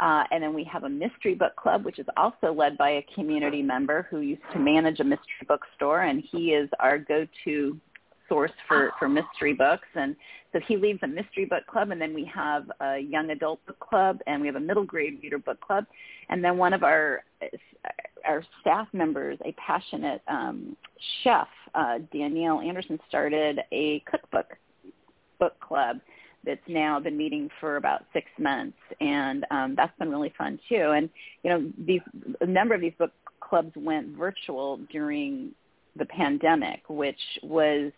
Uh, 0.01 0.25
and 0.31 0.43
then 0.43 0.53
we 0.53 0.63
have 0.65 0.83
a 0.83 0.89
mystery 0.89 1.35
book 1.35 1.55
club, 1.55 1.85
which 1.85 1.99
is 1.99 2.05
also 2.17 2.51
led 2.51 2.77
by 2.77 2.89
a 2.89 3.05
community 3.15 3.61
member 3.61 4.05
who 4.09 4.19
used 4.19 4.41
to 4.51 4.59
manage 4.59 4.99
a 4.99 5.03
mystery 5.03 5.47
bookstore, 5.47 6.01
and 6.01 6.21
he 6.31 6.49
is 6.49 6.69
our 6.81 6.99
go-to 6.99 7.79
source 8.27 8.51
for, 8.67 8.91
for 8.99 9.07
mystery 9.07 9.53
books. 9.53 9.87
And 9.95 10.15
so 10.51 10.59
he 10.67 10.77
leads 10.77 10.99
a 11.03 11.07
mystery 11.07 11.45
book 11.45 11.65
club, 11.67 11.91
and 11.91 12.01
then 12.01 12.13
we 12.13 12.29
have 12.33 12.71
a 12.79 12.97
young 12.97 13.31
adult 13.31 13.65
book 13.65 13.79
club, 13.79 14.19
and 14.27 14.41
we 14.41 14.47
have 14.47 14.55
a 14.55 14.59
middle 14.59 14.85
grade 14.85 15.19
reader 15.21 15.37
book 15.37 15.59
club. 15.59 15.85
And 16.29 16.43
then 16.43 16.57
one 16.57 16.73
of 16.73 16.83
our 16.83 17.23
our 18.25 18.43
staff 18.61 18.87
members, 18.93 19.37
a 19.45 19.53
passionate 19.53 20.21
um, 20.27 20.75
chef, 21.23 21.47
uh, 21.75 21.99
Danielle 22.11 22.59
Anderson, 22.59 22.99
started 23.07 23.59
a 23.71 24.03
cookbook 24.09 24.57
book 25.39 25.59
club 25.59 25.99
that's 26.45 26.61
now 26.67 26.99
been 26.99 27.17
meeting 27.17 27.49
for 27.59 27.77
about 27.77 28.05
six 28.13 28.27
months, 28.39 28.77
and 29.01 29.45
um, 29.51 29.73
that's 29.75 29.97
been 29.99 30.09
really 30.09 30.33
fun 30.37 30.59
too. 30.69 30.93
And 30.95 31.09
you 31.43 31.49
know, 31.49 31.71
these 31.85 32.01
a 32.41 32.45
number 32.45 32.73
of 32.73 32.81
these 32.81 32.93
book 32.97 33.11
clubs 33.41 33.71
went 33.75 34.15
virtual 34.15 34.77
during 34.91 35.51
the 35.95 36.05
pandemic, 36.05 36.81
which 36.89 37.19
was 37.43 37.91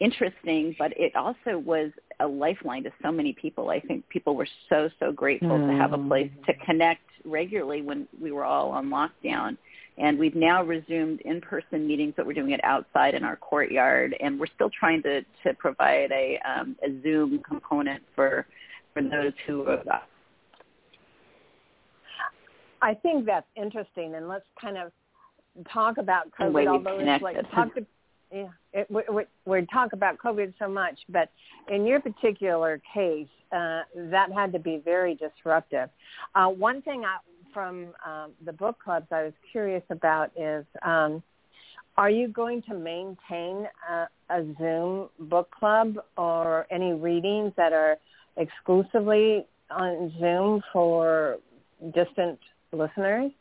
interesting, 0.00 0.74
but 0.78 0.92
it 0.96 1.14
also 1.16 1.58
was 1.58 1.90
a 2.20 2.26
lifeline 2.26 2.84
to 2.84 2.90
so 3.02 3.10
many 3.10 3.32
people. 3.32 3.70
I 3.70 3.80
think 3.80 4.08
people 4.08 4.36
were 4.36 4.48
so 4.68 4.88
so 5.00 5.12
grateful 5.12 5.50
mm. 5.50 5.72
to 5.72 5.78
have 5.78 5.92
a 5.92 5.98
place 5.98 6.30
to 6.46 6.52
mm. 6.52 6.64
connect 6.66 7.02
regularly 7.24 7.82
when 7.82 8.06
we 8.20 8.32
were 8.32 8.44
all 8.44 8.70
on 8.70 8.88
lockdown 8.88 9.56
and 9.98 10.18
we've 10.18 10.34
now 10.34 10.62
resumed 10.62 11.20
in-person 11.22 11.86
meetings 11.86 12.14
but 12.16 12.26
we're 12.26 12.32
doing 12.32 12.52
it 12.52 12.60
outside 12.62 13.14
in 13.14 13.24
our 13.24 13.36
courtyard, 13.36 14.14
and 14.20 14.38
we're 14.38 14.46
still 14.54 14.70
trying 14.70 15.02
to, 15.02 15.22
to 15.42 15.54
provide 15.58 16.10
a, 16.12 16.38
um, 16.48 16.76
a 16.84 17.02
Zoom 17.02 17.40
component 17.46 18.02
for 18.14 18.46
for 18.94 19.02
those 19.02 19.32
who 19.46 19.66
are. 19.66 20.02
I 22.80 22.94
think 22.94 23.26
that's 23.26 23.46
interesting, 23.56 24.14
and 24.14 24.28
let's 24.28 24.46
kind 24.60 24.78
of 24.78 24.92
talk 25.72 25.98
about 25.98 26.30
COVID. 26.38 26.66
Although 26.66 26.98
it's 27.00 27.22
like 27.22 27.36
yeah, 28.32 28.48
it, 28.74 28.90
we, 28.90 29.02
we, 29.10 29.22
we 29.46 29.66
talk 29.72 29.94
about 29.94 30.18
COVID 30.18 30.52
so 30.58 30.68
much, 30.68 30.98
but 31.08 31.30
in 31.68 31.86
your 31.86 31.98
particular 31.98 32.80
case, 32.92 33.26
uh, 33.52 33.82
that 33.94 34.28
had 34.34 34.52
to 34.52 34.58
be 34.58 34.82
very 34.84 35.14
disruptive. 35.14 35.88
Uh, 36.34 36.48
one 36.48 36.82
thing 36.82 37.04
I 37.06 37.16
from 37.54 37.86
um, 38.06 38.32
the 38.44 38.52
book 38.52 38.78
clubs 38.82 39.06
I 39.10 39.24
was 39.24 39.32
curious 39.50 39.82
about 39.90 40.30
is, 40.36 40.64
um, 40.82 41.22
are 41.96 42.10
you 42.10 42.28
going 42.28 42.62
to 42.62 42.74
maintain 42.74 43.66
a, 43.90 44.06
a 44.30 44.44
Zoom 44.58 45.08
book 45.18 45.50
club 45.50 45.96
or 46.16 46.66
any 46.70 46.92
readings 46.92 47.52
that 47.56 47.72
are 47.72 47.96
exclusively 48.36 49.46
on 49.70 50.12
Zoom 50.20 50.62
for 50.72 51.38
distant 51.94 52.38
listeners? 52.72 53.32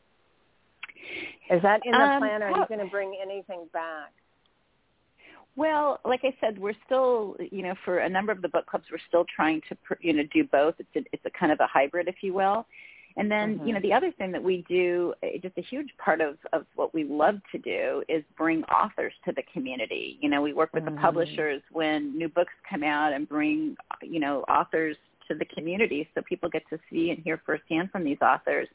Is 1.50 1.62
that 1.62 1.82
in 1.86 1.92
the 1.92 1.98
um, 1.98 2.20
plan, 2.20 2.44
or 2.44 2.48
are 2.48 2.58
you 2.58 2.66
going 2.68 2.80
to 2.80 2.92
bring 2.92 3.18
anything 3.22 3.68
back? 3.74 4.12
Well, 5.56 6.00
like 6.06 6.22
I 6.24 6.36
said, 6.40 6.60
we're 6.60 6.76
still, 6.86 7.36
you 7.52 7.64
know, 7.64 7.74
for 7.84 8.00
a 8.00 8.10
number 8.10 8.32
of 8.32 8.44
the 8.44 8.50
book 8.50 8.68
clubs, 8.68 8.86
we're 8.92 9.00
still 9.08 9.26
trying 9.36 9.62
to, 9.70 9.78
you 10.02 10.14
know, 10.14 10.24
do 10.32 10.44
both. 10.44 10.76
It's 10.78 10.90
a, 10.96 11.10
it's 11.12 11.26
a 11.26 11.32
kind 11.32 11.52
of 11.52 11.60
a 11.60 11.68
hybrid, 11.68 12.08
if 12.08 12.18
you 12.22 12.34
will. 12.34 12.68
And 13.18 13.32
then, 13.32 13.58
mm-hmm. 13.58 13.68
you 13.68 13.74
know, 13.74 13.80
the 13.82 13.92
other 13.92 14.12
thing 14.12 14.32
that 14.32 14.44
we 14.44 14.64
do, 14.70 15.14
eh, 15.24 15.40
just 15.42 15.58
a 15.58 15.62
huge 15.62 15.90
part 15.98 16.22
of, 16.22 16.38
of 16.54 16.66
what 16.76 16.94
we 16.94 17.04
love 17.04 17.40
to 17.52 17.58
do 17.58 18.04
is 18.08 18.24
bring 18.38 18.64
authors 18.66 19.14
to 19.26 19.32
the 19.32 19.42
community. 19.52 20.20
You 20.22 20.30
know, 20.30 20.44
we 20.44 20.54
work 20.54 20.72
with 20.74 20.84
mm-hmm. 20.84 20.96
the 20.96 21.02
publishers 21.02 21.64
when 21.72 22.16
new 22.16 22.30
books 22.30 22.54
come 22.70 22.84
out 22.84 23.14
and 23.14 23.28
bring, 23.28 23.76
you 24.04 24.20
know, 24.20 24.42
authors 24.42 24.96
to 25.28 25.34
the 25.34 25.46
community 25.46 26.08
so 26.14 26.22
people 26.22 26.50
get 26.50 26.62
to 26.70 26.78
see 26.92 27.10
and 27.10 27.20
hear 27.24 27.42
firsthand 27.44 27.90
from 27.92 28.04
these 28.04 28.20
authors. 28.22 28.68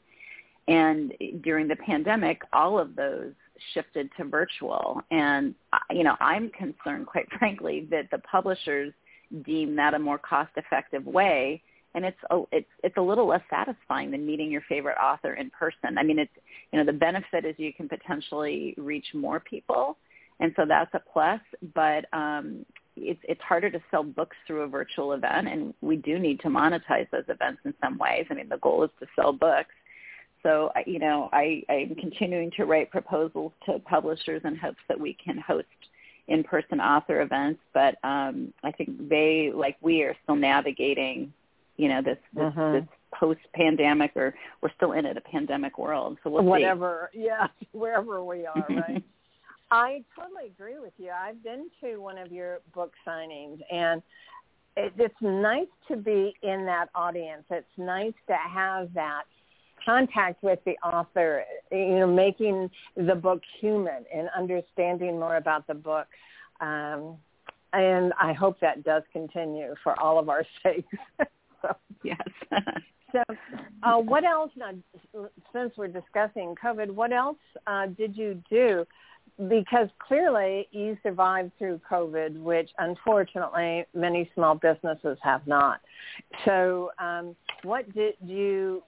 And 0.67 1.13
during 1.41 1.67
the 1.67 1.75
pandemic, 1.75 2.41
all 2.53 2.79
of 2.79 2.95
those 2.95 3.33
shifted 3.73 4.09
to 4.17 4.25
virtual. 4.25 5.01
And, 5.11 5.55
you 5.91 6.03
know, 6.03 6.15
I'm 6.19 6.49
concerned, 6.49 7.07
quite 7.07 7.27
frankly, 7.37 7.87
that 7.91 8.09
the 8.11 8.19
publishers 8.19 8.93
deem 9.45 9.75
that 9.75 9.93
a 9.93 9.99
more 9.99 10.17
cost-effective 10.17 11.05
way 11.05 11.61
and 11.95 12.05
it's 12.05 12.17
a, 12.31 12.41
it's 12.51 12.69
it's 12.83 12.97
a 12.97 13.01
little 13.01 13.27
less 13.27 13.41
satisfying 13.49 14.11
than 14.11 14.25
meeting 14.25 14.51
your 14.51 14.63
favorite 14.67 14.97
author 15.01 15.35
in 15.35 15.49
person. 15.51 15.97
I 15.97 16.03
mean, 16.03 16.19
it's 16.19 16.31
you 16.71 16.79
know 16.79 16.85
the 16.85 16.97
benefit 16.97 17.45
is 17.45 17.55
you 17.57 17.73
can 17.73 17.87
potentially 17.87 18.73
reach 18.77 19.05
more 19.13 19.39
people, 19.39 19.97
and 20.39 20.53
so 20.55 20.63
that's 20.67 20.93
a 20.93 21.01
plus. 21.11 21.39
But 21.75 22.05
um, 22.13 22.65
it's 22.95 23.19
it's 23.23 23.41
harder 23.41 23.69
to 23.69 23.81
sell 23.91 24.03
books 24.03 24.35
through 24.47 24.61
a 24.61 24.67
virtual 24.67 25.13
event, 25.13 25.47
and 25.47 25.73
we 25.81 25.97
do 25.97 26.17
need 26.17 26.39
to 26.41 26.47
monetize 26.47 27.09
those 27.11 27.25
events 27.27 27.61
in 27.65 27.73
some 27.81 27.97
ways. 27.97 28.25
I 28.29 28.33
mean, 28.33 28.49
the 28.49 28.57
goal 28.57 28.83
is 28.83 28.91
to 28.99 29.07
sell 29.15 29.31
books. 29.31 29.73
So 30.43 30.71
you 30.85 30.99
know, 30.99 31.29
I 31.33 31.63
I'm 31.69 31.95
continuing 31.95 32.51
to 32.57 32.65
write 32.65 32.91
proposals 32.91 33.53
to 33.65 33.79
publishers 33.79 34.41
in 34.45 34.55
hopes 34.55 34.81
that 34.87 34.99
we 34.99 35.17
can 35.23 35.37
host 35.37 35.67
in-person 36.27 36.79
author 36.79 37.21
events. 37.21 37.59
But 37.73 37.95
um, 38.03 38.53
I 38.63 38.71
think 38.71 39.09
they, 39.09 39.51
like 39.53 39.77
we, 39.81 40.03
are 40.03 40.15
still 40.23 40.35
navigating 40.35 41.33
you 41.77 41.89
know 41.89 42.01
this 42.01 42.17
this, 42.33 42.43
uh-huh. 42.43 42.71
this 42.73 42.83
post 43.13 43.39
pandemic 43.53 44.11
or 44.15 44.33
we're 44.61 44.73
still 44.75 44.93
in 44.93 45.05
it 45.05 45.17
a 45.17 45.21
pandemic 45.21 45.77
world 45.77 46.17
so 46.23 46.29
we'll 46.29 46.43
whatever 46.43 47.09
see. 47.13 47.25
yeah 47.25 47.47
wherever 47.71 48.23
we 48.23 48.45
are 48.45 48.65
right 48.69 49.03
i 49.71 50.03
totally 50.15 50.47
agree 50.47 50.79
with 50.79 50.93
you 50.97 51.09
i've 51.09 51.41
been 51.43 51.69
to 51.81 51.97
one 51.97 52.17
of 52.17 52.31
your 52.31 52.59
book 52.73 52.91
signings 53.07 53.59
and 53.71 54.01
it, 54.75 54.93
it's 54.97 55.15
nice 55.21 55.67
to 55.87 55.95
be 55.95 56.33
in 56.41 56.65
that 56.65 56.87
audience 56.95 57.43
it's 57.49 57.65
nice 57.77 58.13
to 58.27 58.35
have 58.35 58.93
that 58.93 59.23
contact 59.85 60.41
with 60.43 60.59
the 60.65 60.73
author 60.83 61.43
you 61.71 61.99
know 61.99 62.07
making 62.07 62.69
the 62.95 63.15
book 63.15 63.41
human 63.59 64.05
and 64.13 64.29
understanding 64.37 65.19
more 65.19 65.37
about 65.37 65.65
the 65.67 65.73
book 65.73 66.07
um, 66.61 67.17
and 67.73 68.13
I 68.19 68.33
hope 68.33 68.59
that 68.61 68.83
does 68.83 69.03
continue 69.11 69.73
for 69.83 69.99
all 69.99 70.19
of 70.19 70.29
our 70.29 70.45
sakes. 70.63 70.87
so 71.61 71.75
yes. 72.03 72.17
so, 73.11 73.23
uh, 73.81 73.97
what 73.97 74.23
else? 74.23 74.51
Now, 74.55 74.71
since 75.51 75.73
we're 75.75 75.87
discussing 75.87 76.55
COVID, 76.63 76.91
what 76.91 77.11
else 77.11 77.37
uh, 77.67 77.87
did 77.87 78.15
you 78.15 78.41
do? 78.49 78.85
Because 79.49 79.87
clearly 79.97 80.67
you 80.71 80.95
survived 81.01 81.51
through 81.57 81.81
COVID, 81.89 82.39
which 82.39 82.69
unfortunately 82.77 83.85
many 83.95 84.29
small 84.35 84.53
businesses 84.53 85.17
have 85.23 85.45
not. 85.47 85.81
So, 86.45 86.91
um, 86.99 87.35
what 87.63 87.91
did 87.93 88.13
you 88.23 88.83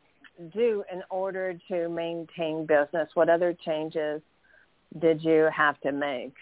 do 0.53 0.83
in 0.91 1.01
order 1.09 1.57
to 1.69 1.89
maintain 1.89 2.65
business? 2.65 3.09
What 3.13 3.29
other 3.29 3.53
changes 3.65 4.21
did 4.99 5.23
you 5.23 5.49
have 5.55 5.79
to 5.81 5.91
make? 5.91 6.35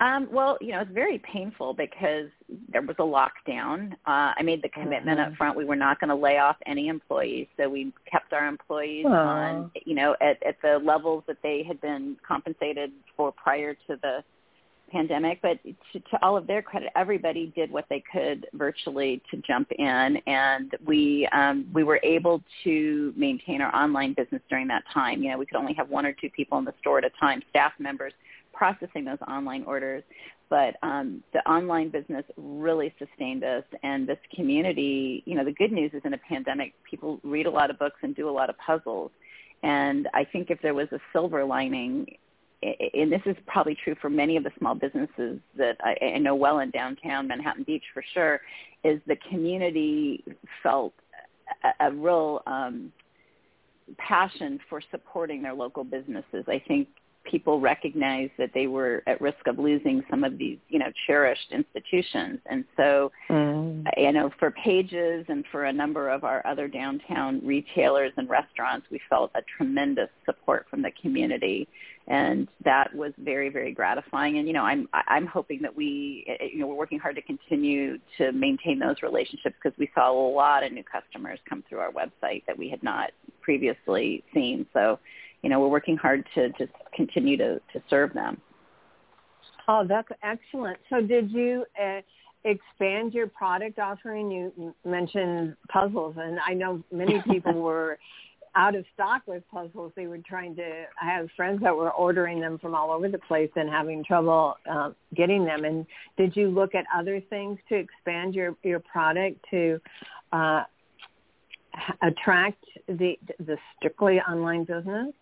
Um, 0.00 0.28
well, 0.32 0.58
you 0.60 0.72
know, 0.72 0.80
it's 0.80 0.90
very 0.90 1.18
painful 1.20 1.74
because 1.74 2.26
there 2.70 2.82
was 2.82 2.96
a 2.98 3.02
lockdown. 3.02 3.92
Uh, 4.04 4.34
I 4.36 4.42
made 4.42 4.60
the 4.60 4.68
commitment 4.68 5.20
mm-hmm. 5.20 5.32
up 5.32 5.36
front 5.36 5.56
we 5.56 5.64
were 5.64 5.76
not 5.76 6.00
going 6.00 6.08
to 6.08 6.16
lay 6.16 6.38
off 6.38 6.56
any 6.66 6.88
employees, 6.88 7.46
so 7.56 7.68
we 7.68 7.92
kept 8.10 8.32
our 8.32 8.48
employees 8.48 9.06
Aww. 9.06 9.12
on, 9.12 9.70
you 9.84 9.94
know, 9.94 10.16
at, 10.20 10.42
at 10.42 10.60
the 10.60 10.80
levels 10.84 11.22
that 11.28 11.36
they 11.44 11.62
had 11.62 11.80
been 11.80 12.16
compensated 12.26 12.90
for 13.16 13.30
prior 13.30 13.74
to 13.74 13.96
the 14.02 14.24
pandemic, 14.92 15.40
but 15.42 15.58
to, 15.64 16.00
to 16.00 16.22
all 16.22 16.36
of 16.36 16.46
their 16.46 16.62
credit, 16.62 16.90
everybody 16.94 17.52
did 17.56 17.70
what 17.70 17.86
they 17.88 18.02
could 18.12 18.46
virtually 18.52 19.22
to 19.30 19.38
jump 19.38 19.68
in, 19.72 20.18
and 20.26 20.72
we 20.86 21.28
um, 21.32 21.66
we 21.72 21.82
were 21.82 22.00
able 22.02 22.42
to 22.64 23.12
maintain 23.16 23.60
our 23.62 23.74
online 23.74 24.14
business 24.14 24.42
during 24.48 24.68
that 24.68 24.84
time. 24.92 25.22
You 25.22 25.30
know, 25.30 25.38
we 25.38 25.46
could 25.46 25.56
only 25.56 25.74
have 25.74 25.88
one 25.88 26.06
or 26.06 26.12
two 26.12 26.30
people 26.30 26.58
in 26.58 26.64
the 26.64 26.74
store 26.80 26.98
at 26.98 27.04
a 27.04 27.10
time, 27.18 27.42
staff 27.50 27.72
members 27.78 28.12
processing 28.52 29.04
those 29.04 29.18
online 29.26 29.64
orders, 29.64 30.04
but 30.50 30.76
um, 30.82 31.22
the 31.32 31.40
online 31.50 31.88
business 31.88 32.24
really 32.36 32.94
sustained 32.98 33.42
us, 33.42 33.64
and 33.82 34.06
this 34.06 34.18
community. 34.34 35.22
You 35.24 35.34
know, 35.34 35.44
the 35.44 35.52
good 35.52 35.72
news 35.72 35.90
is 35.94 36.02
in 36.04 36.12
a 36.12 36.18
pandemic, 36.18 36.74
people 36.88 37.18
read 37.24 37.46
a 37.46 37.50
lot 37.50 37.70
of 37.70 37.78
books 37.78 37.96
and 38.02 38.14
do 38.14 38.28
a 38.28 38.30
lot 38.30 38.50
of 38.50 38.56
puzzles. 38.58 39.10
And 39.62 40.08
I 40.12 40.24
think 40.24 40.50
if 40.50 40.60
there 40.60 40.74
was 40.74 40.88
a 40.92 40.98
silver 41.12 41.44
lining 41.44 42.06
and 42.62 43.10
this 43.10 43.22
is 43.26 43.36
probably 43.46 43.76
true 43.82 43.96
for 44.00 44.08
many 44.08 44.36
of 44.36 44.44
the 44.44 44.52
small 44.58 44.74
businesses 44.74 45.40
that 45.56 45.76
I, 45.80 46.14
I 46.14 46.18
know 46.18 46.34
well 46.34 46.60
in 46.60 46.70
downtown 46.70 47.26
Manhattan 47.26 47.64
Beach 47.64 47.84
for 47.92 48.04
sure, 48.14 48.40
is 48.84 49.00
the 49.06 49.16
community 49.28 50.24
felt 50.62 50.92
a, 51.64 51.88
a 51.88 51.92
real 51.92 52.42
um, 52.46 52.92
passion 53.98 54.60
for 54.68 54.80
supporting 54.90 55.42
their 55.42 55.54
local 55.54 55.84
businesses. 55.84 56.44
I 56.46 56.62
think 56.66 56.88
people 57.24 57.60
recognized 57.60 58.32
that 58.38 58.50
they 58.54 58.66
were 58.66 59.02
at 59.06 59.20
risk 59.20 59.46
of 59.46 59.58
losing 59.58 60.02
some 60.10 60.24
of 60.24 60.38
these, 60.38 60.58
you 60.68 60.78
know, 60.78 60.90
cherished 61.06 61.52
institutions. 61.52 62.40
And 62.46 62.64
so, 62.76 63.12
mm. 63.30 63.84
you 63.96 64.12
know, 64.12 64.30
for 64.38 64.50
Pages 64.50 65.24
and 65.28 65.44
for 65.50 65.64
a 65.64 65.72
number 65.72 66.08
of 66.10 66.24
our 66.24 66.46
other 66.46 66.68
downtown 66.68 67.40
retailers 67.44 68.12
and 68.16 68.28
restaurants, 68.28 68.86
we 68.90 69.00
felt 69.08 69.30
a 69.34 69.42
tremendous 69.56 70.08
support 70.26 70.66
from 70.70 70.82
the 70.82 70.90
community 71.00 71.68
and 72.08 72.48
that 72.64 72.92
was 72.94 73.12
very 73.18 73.48
very 73.48 73.72
gratifying 73.72 74.38
and 74.38 74.46
you 74.48 74.52
know 74.52 74.64
i'm 74.64 74.88
i'm 74.92 75.26
hoping 75.26 75.60
that 75.62 75.74
we 75.74 76.26
you 76.40 76.58
know 76.58 76.66
we're 76.66 76.74
working 76.74 76.98
hard 76.98 77.14
to 77.14 77.22
continue 77.22 77.96
to 78.18 78.32
maintain 78.32 78.78
those 78.78 78.96
relationships 79.02 79.54
because 79.62 79.76
we 79.78 79.88
saw 79.94 80.10
a 80.10 80.34
lot 80.34 80.64
of 80.64 80.72
new 80.72 80.82
customers 80.82 81.38
come 81.48 81.62
through 81.68 81.78
our 81.78 81.92
website 81.92 82.44
that 82.46 82.58
we 82.58 82.68
had 82.68 82.82
not 82.82 83.10
previously 83.40 84.24
seen 84.34 84.66
so 84.72 84.98
you 85.42 85.50
know 85.50 85.60
we're 85.60 85.68
working 85.68 85.96
hard 85.96 86.26
to 86.34 86.48
just 86.50 86.72
continue 86.94 87.36
to 87.36 87.60
to 87.72 87.82
serve 87.88 88.12
them 88.14 88.40
oh 89.68 89.84
that's 89.86 90.08
excellent 90.22 90.78
so 90.90 91.00
did 91.00 91.30
you 91.30 91.64
uh, 91.82 92.00
expand 92.44 93.14
your 93.14 93.26
product 93.26 93.78
offering 93.78 94.30
you 94.30 94.74
mentioned 94.84 95.56
puzzles 95.68 96.16
and 96.18 96.38
i 96.46 96.52
know 96.52 96.82
many 96.90 97.22
people 97.30 97.52
were 97.52 97.98
out 98.54 98.74
of 98.74 98.84
stock 98.94 99.22
with 99.26 99.42
puzzles. 99.50 99.92
They 99.96 100.06
were 100.06 100.18
trying 100.18 100.54
to. 100.56 100.84
I 101.00 101.06
have 101.06 101.28
friends 101.36 101.60
that 101.62 101.74
were 101.74 101.90
ordering 101.90 102.40
them 102.40 102.58
from 102.58 102.74
all 102.74 102.90
over 102.90 103.08
the 103.08 103.18
place 103.18 103.50
and 103.56 103.68
having 103.68 104.04
trouble 104.04 104.56
uh, 104.70 104.90
getting 105.14 105.44
them. 105.44 105.64
And 105.64 105.86
did 106.16 106.36
you 106.36 106.48
look 106.48 106.74
at 106.74 106.84
other 106.94 107.20
things 107.20 107.58
to 107.68 107.76
expand 107.76 108.34
your 108.34 108.56
your 108.62 108.80
product 108.80 109.38
to 109.50 109.80
uh, 110.32 110.64
attract 112.02 112.64
the 112.88 113.18
the 113.38 113.56
strictly 113.78 114.20
online 114.20 114.64
business? 114.64 115.12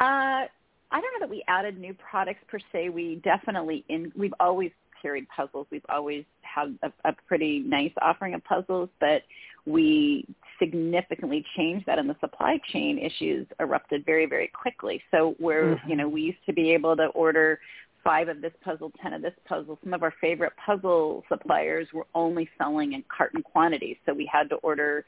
Uh, 0.00 0.46
I 0.90 1.00
don't 1.00 1.12
know 1.14 1.20
that 1.20 1.30
we 1.30 1.42
added 1.48 1.78
new 1.78 1.94
products 1.94 2.40
per 2.48 2.58
se. 2.72 2.88
We 2.88 3.20
definitely 3.24 3.84
in 3.88 4.12
we've 4.16 4.34
always 4.40 4.70
carried 5.00 5.26
puzzles. 5.28 5.66
We've 5.70 5.86
always 5.88 6.24
had 6.42 6.78
a, 6.82 6.92
a 7.08 7.12
pretty 7.26 7.60
nice 7.60 7.92
offering 8.02 8.34
of 8.34 8.42
puzzles, 8.44 8.88
but 9.00 9.22
we 9.66 10.26
significantly 10.58 11.44
changed 11.56 11.86
that 11.86 11.98
and 11.98 12.08
the 12.10 12.16
supply 12.20 12.58
chain 12.72 12.98
issues 12.98 13.46
erupted 13.60 14.04
very, 14.04 14.26
very 14.26 14.48
quickly. 14.48 15.00
So 15.10 15.36
where, 15.38 15.76
mm-hmm. 15.76 15.90
you 15.90 15.96
know, 15.96 16.08
we 16.08 16.22
used 16.22 16.44
to 16.46 16.52
be 16.52 16.72
able 16.72 16.96
to 16.96 17.06
order 17.08 17.60
five 18.02 18.28
of 18.28 18.40
this 18.40 18.52
puzzle, 18.64 18.90
ten 19.02 19.12
of 19.12 19.22
this 19.22 19.34
puzzle. 19.46 19.78
Some 19.84 19.92
of 19.92 20.02
our 20.02 20.14
favorite 20.20 20.52
puzzle 20.64 21.22
suppliers 21.28 21.86
were 21.92 22.06
only 22.14 22.48
selling 22.56 22.94
in 22.94 23.04
carton 23.14 23.42
quantities. 23.42 23.96
So 24.06 24.14
we 24.14 24.28
had 24.32 24.48
to 24.50 24.56
order, 24.56 25.04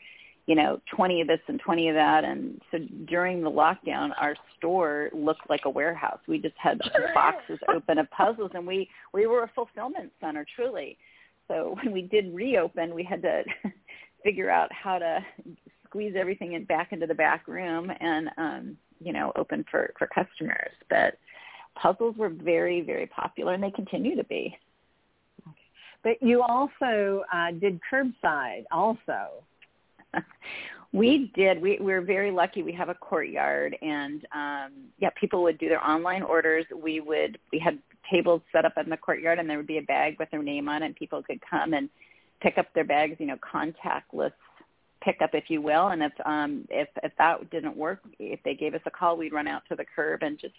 you 0.46 0.54
know, 0.54 0.80
20 0.94 1.20
of 1.20 1.28
this 1.28 1.40
and 1.48 1.60
20 1.60 1.88
of 1.88 1.94
that. 1.94 2.24
And 2.24 2.60
so 2.70 2.78
during 3.06 3.42
the 3.42 3.50
lockdown, 3.50 4.10
our 4.18 4.34
store 4.58 5.10
looked 5.12 5.48
like 5.48 5.64
a 5.64 5.70
warehouse. 5.70 6.18
We 6.26 6.38
just 6.38 6.56
had 6.58 6.80
boxes 7.14 7.58
open 7.68 7.98
of 7.98 8.10
puzzles 8.10 8.50
and 8.54 8.66
we, 8.66 8.88
we 9.12 9.26
were 9.26 9.44
a 9.44 9.50
fulfillment 9.54 10.12
center, 10.20 10.46
truly. 10.56 10.98
So 11.48 11.76
when 11.82 11.92
we 11.92 12.02
did 12.02 12.34
reopen, 12.34 12.94
we 12.94 13.04
had 13.04 13.22
to 13.22 13.42
figure 14.24 14.50
out 14.50 14.72
how 14.72 14.98
to 14.98 15.20
squeeze 15.90 16.14
everything 16.16 16.52
in 16.52 16.64
back 16.64 16.92
into 16.92 17.06
the 17.06 17.14
back 17.14 17.46
room 17.48 17.90
and 18.00 18.28
um, 18.38 18.76
you 19.00 19.12
know 19.12 19.32
open 19.36 19.64
for 19.70 19.92
for 19.98 20.06
customers. 20.06 20.72
But 20.88 21.18
puzzles 21.74 22.16
were 22.16 22.28
very 22.28 22.80
very 22.80 23.06
popular, 23.06 23.54
and 23.54 23.62
they 23.62 23.70
continue 23.70 24.16
to 24.16 24.24
be. 24.24 24.56
But 26.02 26.22
you 26.22 26.42
also 26.42 27.24
uh, 27.32 27.50
did 27.60 27.80
curbside 27.92 28.64
also. 28.70 29.44
we 30.92 31.30
did. 31.34 31.60
We, 31.60 31.78
we 31.80 31.92
were 31.92 32.00
very 32.00 32.30
lucky. 32.30 32.62
We 32.62 32.72
have 32.72 32.88
a 32.88 32.94
courtyard, 32.94 33.76
and 33.80 34.24
um, 34.34 34.72
yeah, 34.98 35.10
people 35.18 35.42
would 35.42 35.58
do 35.58 35.68
their 35.68 35.84
online 35.84 36.22
orders. 36.22 36.66
We 36.74 37.00
would. 37.00 37.38
We 37.52 37.58
had 37.58 37.78
tables 38.10 38.42
set 38.52 38.64
up 38.64 38.74
in 38.82 38.90
the 38.90 38.96
courtyard, 38.96 39.38
and 39.38 39.48
there 39.48 39.56
would 39.56 39.66
be 39.66 39.78
a 39.78 39.82
bag 39.82 40.16
with 40.18 40.30
their 40.30 40.42
name 40.42 40.68
on 40.68 40.82
it, 40.82 40.86
and 40.86 40.96
people 40.96 41.22
could 41.22 41.40
come 41.48 41.74
and 41.74 41.88
pick 42.40 42.58
up 42.58 42.66
their 42.74 42.84
bags, 42.84 43.16
you 43.18 43.26
know, 43.26 43.36
contactless 43.36 44.32
pickup, 45.02 45.30
if 45.32 45.44
you 45.48 45.62
will. 45.62 45.88
And 45.88 46.02
if 46.02 46.12
um, 46.24 46.66
if 46.70 46.88
if 47.02 47.12
that 47.18 47.50
didn't 47.50 47.76
work, 47.76 48.00
if 48.18 48.40
they 48.44 48.54
gave 48.54 48.74
us 48.74 48.80
a 48.86 48.90
call, 48.90 49.16
we'd 49.16 49.32
run 49.32 49.46
out 49.46 49.62
to 49.68 49.76
the 49.76 49.84
curb 49.84 50.22
and 50.22 50.38
just 50.38 50.54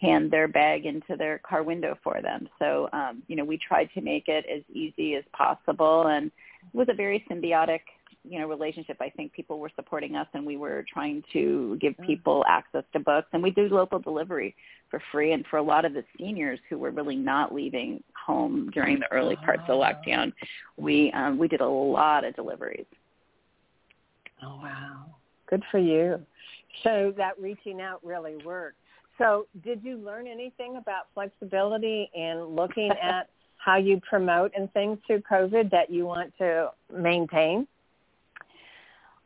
hand 0.00 0.30
their 0.30 0.48
bag 0.48 0.86
into 0.86 1.16
their 1.16 1.38
car 1.38 1.62
window 1.62 1.96
for 2.02 2.20
them. 2.22 2.48
So 2.58 2.88
um, 2.92 3.22
you 3.28 3.36
know, 3.36 3.44
we 3.44 3.58
tried 3.58 3.90
to 3.94 4.00
make 4.00 4.28
it 4.28 4.44
as 4.52 4.62
easy 4.74 5.14
as 5.14 5.24
possible, 5.36 6.08
and 6.08 6.26
it 6.26 6.76
was 6.76 6.88
a 6.90 6.94
very 6.94 7.24
symbiotic 7.30 7.80
you 8.24 8.38
know 8.40 8.48
relationship 8.48 8.96
i 9.00 9.10
think 9.10 9.32
people 9.32 9.58
were 9.58 9.70
supporting 9.76 10.16
us 10.16 10.26
and 10.34 10.44
we 10.44 10.56
were 10.56 10.84
trying 10.92 11.22
to 11.32 11.78
give 11.80 11.94
people 12.06 12.44
access 12.48 12.84
to 12.92 13.00
books. 13.00 13.28
And 13.32 13.42
we 13.42 13.50
do 13.50 13.68
local 13.68 13.98
delivery 13.98 14.54
for 14.90 15.00
free 15.12 15.32
and 15.32 15.44
for 15.50 15.58
a 15.58 15.62
lot 15.62 15.84
of 15.84 15.92
the 15.92 16.04
seniors 16.18 16.58
who 16.68 16.78
were 16.78 16.90
really 16.90 17.16
not 17.16 17.54
leaving 17.54 18.02
home 18.26 18.70
during 18.72 19.00
the 19.00 19.10
early 19.12 19.36
parts 19.36 19.62
of 19.62 19.66
the 19.66 19.72
lockdown 19.74 20.32
we 20.76 21.12
um 21.12 21.38
we 21.38 21.48
did 21.48 21.60
a 21.60 21.68
lot 21.68 22.24
of 22.24 22.34
deliveries. 22.34 22.86
Oh 24.42 24.56
wow. 24.62 25.06
Good 25.48 25.62
for 25.70 25.78
you. 25.78 26.20
So 26.82 27.12
that 27.16 27.38
reaching 27.40 27.80
out 27.80 28.04
really 28.04 28.36
worked. 28.44 28.78
So 29.18 29.46
did 29.62 29.82
you 29.84 29.96
learn 29.96 30.26
anything 30.26 30.76
about 30.76 31.06
flexibility 31.14 32.10
in 32.14 32.44
looking 32.44 32.90
at 33.02 33.28
how 33.58 33.76
you 33.76 34.00
promote 34.08 34.52
and 34.56 34.70
things 34.72 34.98
through 35.06 35.20
covid 35.20 35.70
that 35.70 35.90
you 35.90 36.04
want 36.04 36.32
to 36.36 36.70
maintain 36.92 37.66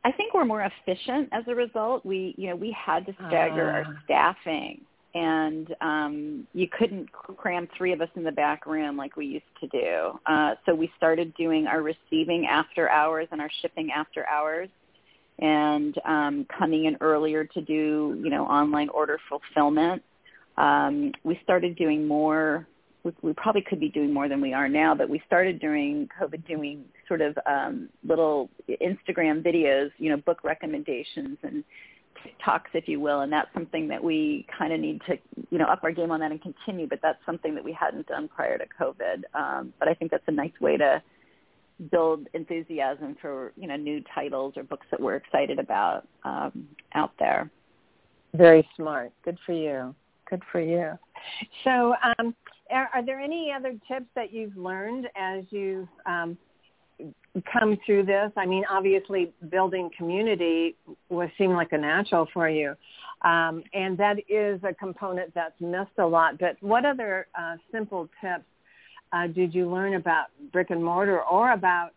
I 0.04 0.12
think 0.12 0.34
we're 0.34 0.44
more 0.44 0.62
efficient 0.62 1.28
as 1.32 1.44
a 1.48 1.54
result. 1.54 2.06
We, 2.06 2.34
you 2.38 2.48
know, 2.48 2.56
we 2.56 2.72
had 2.72 3.04
to 3.06 3.12
stagger 3.28 3.68
uh. 3.68 3.72
our 3.72 3.84
ah. 3.86 4.00
staffing 4.04 4.80
and 5.14 5.74
um, 5.80 6.46
you 6.52 6.68
couldn't 6.68 7.10
cram 7.12 7.68
three 7.76 7.92
of 7.92 8.00
us 8.00 8.08
in 8.14 8.24
the 8.24 8.32
back 8.32 8.66
room 8.66 8.96
like 8.96 9.16
we 9.16 9.26
used 9.26 9.44
to 9.60 9.66
do. 9.68 10.18
Uh, 10.26 10.54
so 10.66 10.74
we 10.74 10.90
started 10.96 11.34
doing 11.34 11.66
our 11.66 11.82
receiving 11.82 12.46
after 12.46 12.88
hours 12.90 13.26
and 13.32 13.40
our 13.40 13.50
shipping 13.62 13.90
after 13.90 14.26
hours 14.28 14.68
and 15.38 15.96
um, 16.04 16.46
coming 16.56 16.84
in 16.84 16.96
earlier 17.00 17.44
to 17.44 17.60
do, 17.62 18.20
you 18.22 18.30
know, 18.30 18.44
online 18.44 18.88
order 18.90 19.18
fulfillment. 19.28 20.02
Um, 20.56 21.12
we 21.24 21.40
started 21.42 21.76
doing 21.76 22.06
more 22.06 22.66
we, 23.04 23.12
we 23.22 23.32
probably 23.34 23.62
could 23.62 23.80
be 23.80 23.88
doing 23.88 24.12
more 24.12 24.28
than 24.28 24.40
we 24.40 24.52
are 24.52 24.68
now, 24.68 24.94
but 24.94 25.08
we 25.08 25.22
started 25.26 25.60
during 25.60 26.08
COVID 26.20 26.46
doing 26.46 26.84
sort 27.06 27.20
of 27.20 27.38
um, 27.46 27.88
little 28.06 28.50
Instagram 28.68 29.42
videos, 29.42 29.90
you 29.98 30.10
know, 30.10 30.16
book 30.16 30.42
recommendations 30.44 31.38
and 31.42 31.64
talks, 32.44 32.70
if 32.74 32.88
you 32.88 33.00
will, 33.00 33.20
and 33.20 33.32
that's 33.32 33.48
something 33.54 33.86
that 33.88 34.02
we 34.02 34.46
kind 34.56 34.72
of 34.72 34.80
need 34.80 35.00
to, 35.06 35.16
you 35.50 35.58
know, 35.58 35.66
up 35.66 35.80
our 35.84 35.92
game 35.92 36.10
on 36.10 36.20
that 36.20 36.32
and 36.32 36.42
continue. 36.42 36.86
But 36.86 36.98
that's 37.02 37.18
something 37.24 37.54
that 37.54 37.64
we 37.64 37.72
hadn't 37.72 38.06
done 38.06 38.28
prior 38.28 38.58
to 38.58 38.64
COVID. 38.80 39.22
Um, 39.34 39.72
but 39.78 39.88
I 39.88 39.94
think 39.94 40.10
that's 40.10 40.24
a 40.26 40.32
nice 40.32 40.52
way 40.60 40.76
to 40.76 41.02
build 41.90 42.26
enthusiasm 42.34 43.16
for 43.20 43.52
you 43.56 43.68
know 43.68 43.76
new 43.76 44.02
titles 44.12 44.54
or 44.56 44.64
books 44.64 44.86
that 44.90 45.00
we're 45.00 45.14
excited 45.14 45.58
about 45.58 46.06
um, 46.24 46.66
out 46.94 47.12
there. 47.18 47.50
Very 48.34 48.68
smart. 48.76 49.12
Good 49.24 49.38
for 49.46 49.52
you. 49.52 49.94
Good 50.28 50.42
for 50.52 50.60
you. 50.60 50.92
So, 51.64 51.94
um, 52.18 52.34
are, 52.70 52.90
are, 52.94 53.04
there 53.04 53.20
any 53.20 53.52
other 53.54 53.72
tips 53.88 54.06
that 54.14 54.32
you've 54.32 54.56
learned 54.56 55.06
as 55.16 55.44
you've 55.50 55.88
um, 56.06 56.36
come 57.52 57.78
through 57.86 58.04
this? 58.04 58.30
I 58.36 58.46
mean, 58.46 58.64
obviously, 58.70 59.32
building 59.50 59.90
community 59.96 60.76
was 61.08 61.28
seem 61.38 61.52
like 61.52 61.72
a 61.72 61.78
natural 61.78 62.26
for 62.32 62.48
you, 62.48 62.74
um, 63.22 63.62
and 63.72 63.96
that 63.98 64.16
is 64.28 64.60
a 64.64 64.74
component 64.74 65.34
that's 65.34 65.60
missed 65.60 65.98
a 65.98 66.06
lot. 66.06 66.38
But 66.38 66.56
what 66.60 66.84
other 66.84 67.26
uh, 67.38 67.56
simple 67.72 68.08
tips 68.20 68.44
uh, 69.12 69.26
did 69.26 69.54
you 69.54 69.70
learn 69.70 69.94
about 69.94 70.26
brick 70.52 70.70
and 70.70 70.84
mortar 70.84 71.22
or 71.22 71.52
about 71.52 71.90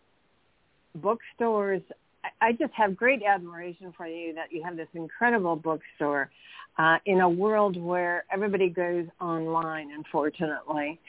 bookstores 0.96 1.82
I 2.40 2.52
just 2.54 2.74
have 2.74 2.96
great 2.96 3.22
admiration 3.24 3.94
for 3.96 4.08
you 4.08 4.34
that 4.36 4.52
you 4.52 4.64
have 4.64 4.78
this 4.78 4.88
incredible 4.94 5.56
bookstore. 5.56 6.30
Uh, 6.78 6.98
in 7.06 7.22
a 7.22 7.30
world 7.30 7.78
where 7.78 8.24
everybody 8.32 8.70
goes 8.70 9.06
online, 9.20 9.92
unfortunately, 9.92 11.00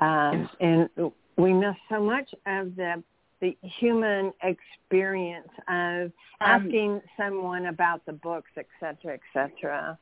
um, 0.00 0.48
and 0.60 0.88
we 1.36 1.52
miss 1.52 1.74
so 1.88 2.02
much 2.02 2.32
of 2.46 2.76
the 2.76 3.02
the 3.40 3.56
human 3.78 4.32
experience 4.42 5.48
of 5.68 6.06
um, 6.06 6.12
asking 6.40 6.90
um, 6.90 7.02
someone 7.16 7.66
about 7.66 8.04
the 8.04 8.12
books, 8.12 8.50
et 8.56 8.66
cetera, 8.80 9.14
et 9.14 9.20
cetera. 9.32 9.96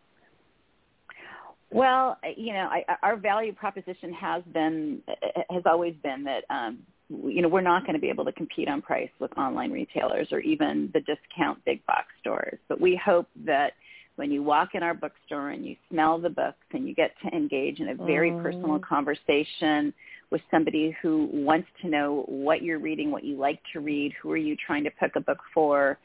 Well, 1.70 2.18
you 2.37 2.52
know, 2.55 2.68
I, 2.70 2.85
our 3.02 3.16
value 3.16 3.52
proposition 3.52 4.12
has 4.14 4.42
been 4.52 5.02
has 5.50 5.62
always 5.66 5.94
been 6.02 6.24
that 6.24 6.44
um, 6.48 6.79
you 7.09 7.42
know 7.42 7.48
we're 7.48 7.61
not 7.61 7.83
going 7.83 7.94
to 7.94 8.00
be 8.00 8.09
able 8.09 8.24
to 8.24 8.33
compete 8.33 8.68
on 8.68 8.81
price 8.81 9.11
with 9.18 9.37
online 9.37 9.72
retailers 9.72 10.29
or 10.31 10.38
even 10.40 10.90
the 10.94 11.00
discount 11.00 11.62
big 11.64 11.85
box 11.87 12.07
stores. 12.20 12.59
But 12.68 12.81
we 12.81 13.00
hope 13.05 13.29
that 13.44 13.72
when 14.16 14.31
you 14.31 14.42
walk 14.42 14.70
in 14.74 14.83
our 14.83 14.94
bookstore 14.94 15.50
and 15.50 15.64
you 15.64 15.76
smell 15.90 16.18
the 16.18 16.31
books 16.31 16.64
and 16.72 16.88
you 16.88 16.94
get 16.94 17.12
to 17.22 17.37
engage 17.37 17.81
in 17.81 17.90
a 17.90 17.94
very 17.94 18.31
mm. 18.31 18.42
personal 18.42 18.79
conversation 18.79 19.92
with 20.31 20.40
somebody 20.50 20.96
who 21.02 21.29
wants 21.33 21.68
to 21.83 21.88
know 21.88 22.24
what 22.26 22.62
you're 22.62 22.79
reading, 22.79 23.11
what 23.11 23.24
you 23.24 23.37
like 23.37 23.61
to 23.72 23.81
read, 23.81 24.12
who 24.20 24.31
are 24.33 24.37
you 24.37 24.57
trying 24.66 24.83
to 24.85 24.90
pick 24.90 25.14
a 25.16 25.20
book 25.20 25.38
for, 25.55 25.98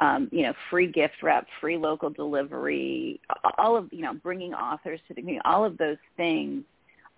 um, 0.00 0.28
you 0.32 0.42
know, 0.42 0.52
free 0.70 0.90
gift 0.90 1.14
wrap, 1.22 1.46
free 1.60 1.76
local 1.76 2.08
delivery, 2.08 3.20
all 3.58 3.76
of, 3.76 3.88
you 3.92 4.02
know, 4.02 4.14
bringing 4.14 4.54
authors 4.54 5.00
to 5.08 5.14
the 5.14 5.20
community, 5.20 5.42
all 5.44 5.64
of 5.64 5.76
those 5.76 5.98
things 6.16 6.64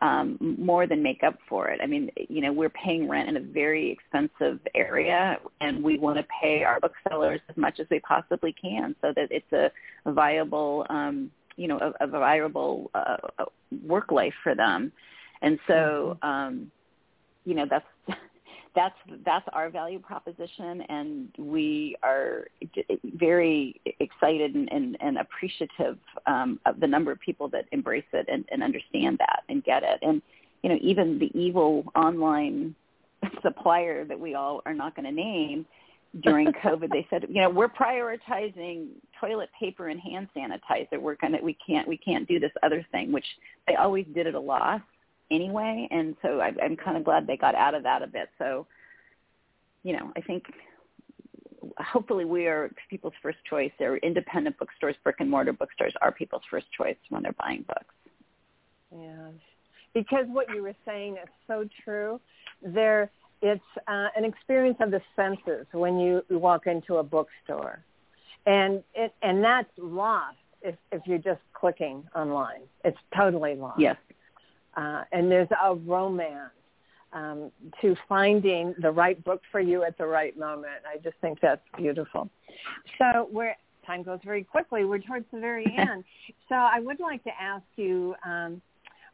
um, 0.01 0.39
more 0.59 0.87
than 0.87 1.03
make 1.03 1.23
up 1.23 1.39
for 1.49 1.69
it. 1.69 1.81
I 1.83 1.87
mean, 1.87 2.11
you 2.29 2.41
know, 2.41 2.53
we're 2.53 2.71
paying 2.71 3.09
rent 3.09 3.29
in 3.29 3.37
a 3.37 3.41
very 3.41 3.91
expensive 3.91 4.61
area, 4.75 5.39
and 5.61 5.83
we 5.83 5.99
want 5.99 6.19
to 6.19 6.27
pay 6.41 6.63
our 6.63 6.79
booksellers 6.81 7.41
as 7.49 7.57
much 7.57 7.81
as 7.81 7.87
we 7.91 7.99
possibly 8.01 8.53
can, 8.53 8.95
so 9.01 9.13
that 9.17 9.29
it's 9.31 9.53
a, 9.53 9.71
a 10.09 10.13
viable, 10.13 10.87
um, 10.89 11.31
you 11.57 11.67
know, 11.67 11.79
a, 11.79 12.05
a 12.05 12.07
viable 12.07 12.91
uh, 12.95 13.17
work 13.85 14.13
life 14.13 14.35
for 14.43 14.55
them. 14.55 14.93
And 15.43 15.59
so, 15.67 16.19
mm-hmm. 16.23 16.29
um, 16.29 16.73
you 17.45 17.55
know, 17.55 17.67
that's 17.69 18.19
that's 18.79 18.95
that's 19.25 19.47
our 19.53 19.71
value 19.71 19.99
proposition, 19.99 20.83
and 20.83 21.29
we 21.37 21.97
are 22.05 22.47
very 23.17 23.81
excited 23.99 24.55
and, 24.55 24.71
and, 24.71 24.97
and 25.01 25.19
appreciative 25.19 25.99
um, 26.29 26.61
of 26.65 26.79
the 26.79 26.87
number 26.87 27.11
of 27.11 27.19
people 27.19 27.49
that 27.49 27.65
embrace 27.73 28.05
it 28.13 28.27
and, 28.31 28.45
and 28.53 28.63
understand 28.63 29.19
that 29.19 29.43
and 29.49 29.65
get 29.65 29.83
it. 29.83 29.99
And 30.03 30.23
you 30.63 30.71
know, 30.71 30.79
even 30.81 31.19
the 31.19 31.37
evil 31.37 31.87
online 31.97 32.77
supplier 33.43 34.05
that 34.05 34.19
we 34.19 34.37
all 34.37 34.63
are 34.65 34.75
not 34.75 34.95
going 34.95 35.07
to 35.07 35.13
name 35.13 35.67
during 36.23 36.47
COVID, 36.65 36.91
they 36.93 37.05
said, 37.11 37.27
you 37.29 37.43
know, 37.43 37.51
we're 37.51 37.69
prioritizing 37.69 38.91
toilet 39.21 39.49
paper 39.59 39.89
and 39.89 39.99
hand 39.99 40.29
sanitizer. 40.37 41.01
We're 41.01 41.17
gonna, 41.17 41.39
we 41.43 41.57
can't, 41.67 41.89
we 41.89 41.97
can't 41.97 42.29
do 42.29 42.39
this 42.39 42.53
other 42.63 42.87
thing, 42.93 43.11
which 43.11 43.27
they 43.67 43.75
always 43.75 44.07
did 44.15 44.29
at 44.29 44.35
a 44.35 44.41
loss 44.41 44.83
anyway. 45.31 45.89
And 45.91 46.17
so 46.23 46.41
I, 46.41 46.53
I'm 46.63 46.77
kind 46.77 46.97
of 46.97 47.05
glad 47.05 47.27
they 47.27 47.37
got 47.37 47.55
out 47.55 47.75
of 47.75 47.83
that 47.85 48.03
a 48.03 48.07
bit. 48.07 48.29
So, 48.39 48.67
you 49.83 49.93
know, 49.93 50.13
I 50.17 50.21
think 50.21 50.45
hopefully 51.79 52.25
we 52.25 52.47
are 52.47 52.71
people's 52.91 53.15
first 53.23 53.39
choice. 53.49 53.71
They're 53.79 53.99
independent 53.99 54.59
bookstores, 54.59 54.97
brick 55.03 55.17
and 55.21 55.31
mortar 55.31 55.53
bookstores 55.53 55.95
are 56.01 56.13
people's 56.13 56.43
first 56.51 56.67
choice 56.77 56.97
when 57.09 57.23
they're 57.23 57.35
buying 57.39 57.65
books. 57.67 57.95
Yeah, 58.97 59.29
because 59.93 60.27
what 60.29 60.47
you 60.55 60.63
were 60.63 60.77
saying 60.87 61.15
is 61.15 61.29
so 61.47 61.69
true. 61.85 62.21
There, 62.63 63.11
it's 63.43 63.61
uh, 63.87 64.09
an 64.17 64.25
experience 64.25 64.79
of 64.81 64.91
the 64.91 65.03
senses 65.15 65.67
when 65.73 65.99
you 65.99 66.25
walk 66.31 66.67
into 66.67 66.97
a 66.97 67.03
bookstore, 67.03 67.85
and 68.47 68.83
it 68.95 69.15
and 69.23 69.45
that's 69.45 69.69
lost 69.77 70.37
if 70.63 70.75
if 70.91 71.03
you're 71.05 71.19
just 71.19 71.41
clicking 71.53 72.03
online. 72.15 72.63
It's 72.83 72.97
totally 73.15 73.57
lost. 73.57 73.79
Yes 73.79 73.97
uh, 74.79 75.05
and 75.13 75.31
there's 75.31 75.49
a 75.63 75.75
romance 75.75 76.53
um, 77.13 77.51
to 77.81 77.97
finding 78.09 78.75
the 78.81 78.91
right 78.91 79.23
book 79.25 79.43
for 79.51 79.61
you 79.61 79.83
at 79.83 79.99
the 79.99 80.07
right 80.07 80.39
moment. 80.39 80.83
I 80.87 80.99
just 80.99 81.17
think 81.21 81.41
that's 81.41 81.63
beautiful. 81.77 82.31
So 82.99 83.29
we're 83.33 83.55
time 83.87 84.03
goes 84.03 84.21
very 84.25 84.45
quickly. 84.45 84.85
We're 84.85 84.99
towards 84.99 85.25
the 85.33 85.41
very 85.41 85.65
end. 85.79 86.05
so 86.49 86.55
I 86.55 86.79
would 86.79 87.01
like 87.01 87.25
to 87.25 87.31
ask 87.41 87.65
you, 87.77 88.15
um, 88.25 88.61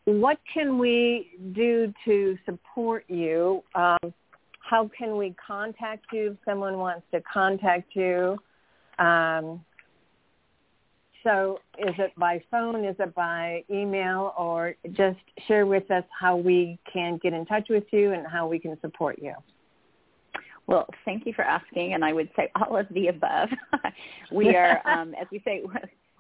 what 0.05 0.39
can 0.53 0.79
we 0.79 1.31
do 1.53 1.95
to 2.05 2.37
support 2.45 3.05
you? 3.09 3.63
Um, 3.75 4.13
how 4.59 4.91
can 4.97 5.17
we 5.17 5.35
contact 5.47 6.07
you 6.13 6.33
if 6.33 6.37
someone 6.45 6.79
wants 6.79 7.07
to 7.13 7.23
contact 7.23 7.95
you? 7.95 8.37
Um, 8.99 9.65
so 11.25 11.59
is 11.79 11.95
it 11.99 12.13
by 12.17 12.43
phone? 12.51 12.85
Is 12.85 12.97
it 12.99 13.15
by 13.15 13.65
email? 13.71 14.35
Or 14.39 14.75
just 14.93 15.19
share 15.49 15.67
with 15.67 15.91
us 15.91 16.05
how 16.19 16.37
we 16.37 16.79
can 16.91 17.19
get 17.23 17.33
in 17.33 17.45
touch 17.47 17.67
with 17.69 17.85
you 17.91 18.13
and 18.13 18.27
how 18.27 18.47
we 18.47 18.59
can 18.59 18.79
support 18.81 19.19
you. 19.21 19.35
Well, 20.67 20.87
thank 21.05 21.27
you 21.27 21.33
for 21.35 21.43
asking, 21.43 21.93
and 21.95 22.05
I 22.05 22.13
would 22.13 22.31
say 22.37 22.51
all 22.55 22.77
of 22.77 22.87
the 22.91 23.09
above. 23.09 23.49
we 24.33 24.55
are, 24.55 24.81
um, 24.89 25.15
as 25.21 25.27
we 25.31 25.43
say, 25.45 25.63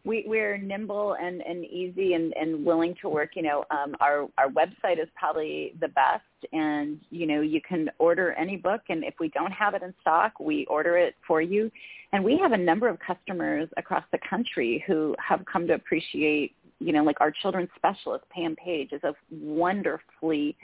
we, 0.04 0.24
we're 0.26 0.58
nimble 0.58 1.16
and, 1.20 1.40
and 1.42 1.64
easy 1.64 2.12
and, 2.12 2.34
and 2.36 2.64
willing 2.64 2.94
to 3.00 3.08
work. 3.08 3.30
You 3.34 3.42
know, 3.42 3.64
um, 3.70 3.94
our, 4.00 4.28
our 4.38 4.48
website 4.48 5.02
is 5.02 5.08
probably 5.16 5.74
the 5.80 5.88
best 5.88 6.22
and, 6.52 7.00
you 7.10 7.26
know, 7.26 7.40
you 7.40 7.60
can 7.66 7.88
order 7.98 8.32
any 8.32 8.56
book 8.56 8.82
and 8.90 9.02
if 9.02 9.14
we 9.18 9.28
don't 9.28 9.52
have 9.52 9.74
it 9.74 9.82
in 9.82 9.94
stock, 10.02 10.38
we 10.38 10.66
order 10.66 10.98
it 10.98 11.14
for 11.26 11.40
you. 11.40 11.70
And 12.12 12.22
we 12.22 12.38
have 12.38 12.52
a 12.52 12.56
number 12.56 12.88
of 12.88 12.98
customers 13.00 13.68
across 13.76 14.04
the 14.12 14.18
country 14.28 14.84
who 14.86 15.16
have 15.26 15.44
come 15.50 15.66
to 15.66 15.74
appreciate 15.74 16.54
you 16.80 16.92
know, 16.92 17.02
like 17.02 17.20
our 17.20 17.30
children's 17.30 17.70
specialist, 17.76 18.24
Pam 18.30 18.56
Page, 18.56 18.90
is 18.92 19.02
a 19.04 19.14
wonderfully 19.30 20.56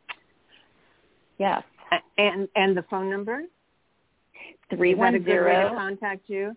Yes. 1.38 1.62
And 2.18 2.48
and 2.56 2.76
the 2.76 2.82
phone 2.90 3.10
number? 3.10 3.42
Three 4.70 4.94
one 4.94 5.22
zero. 5.24 5.72
Contact 5.74 6.28
you. 6.28 6.56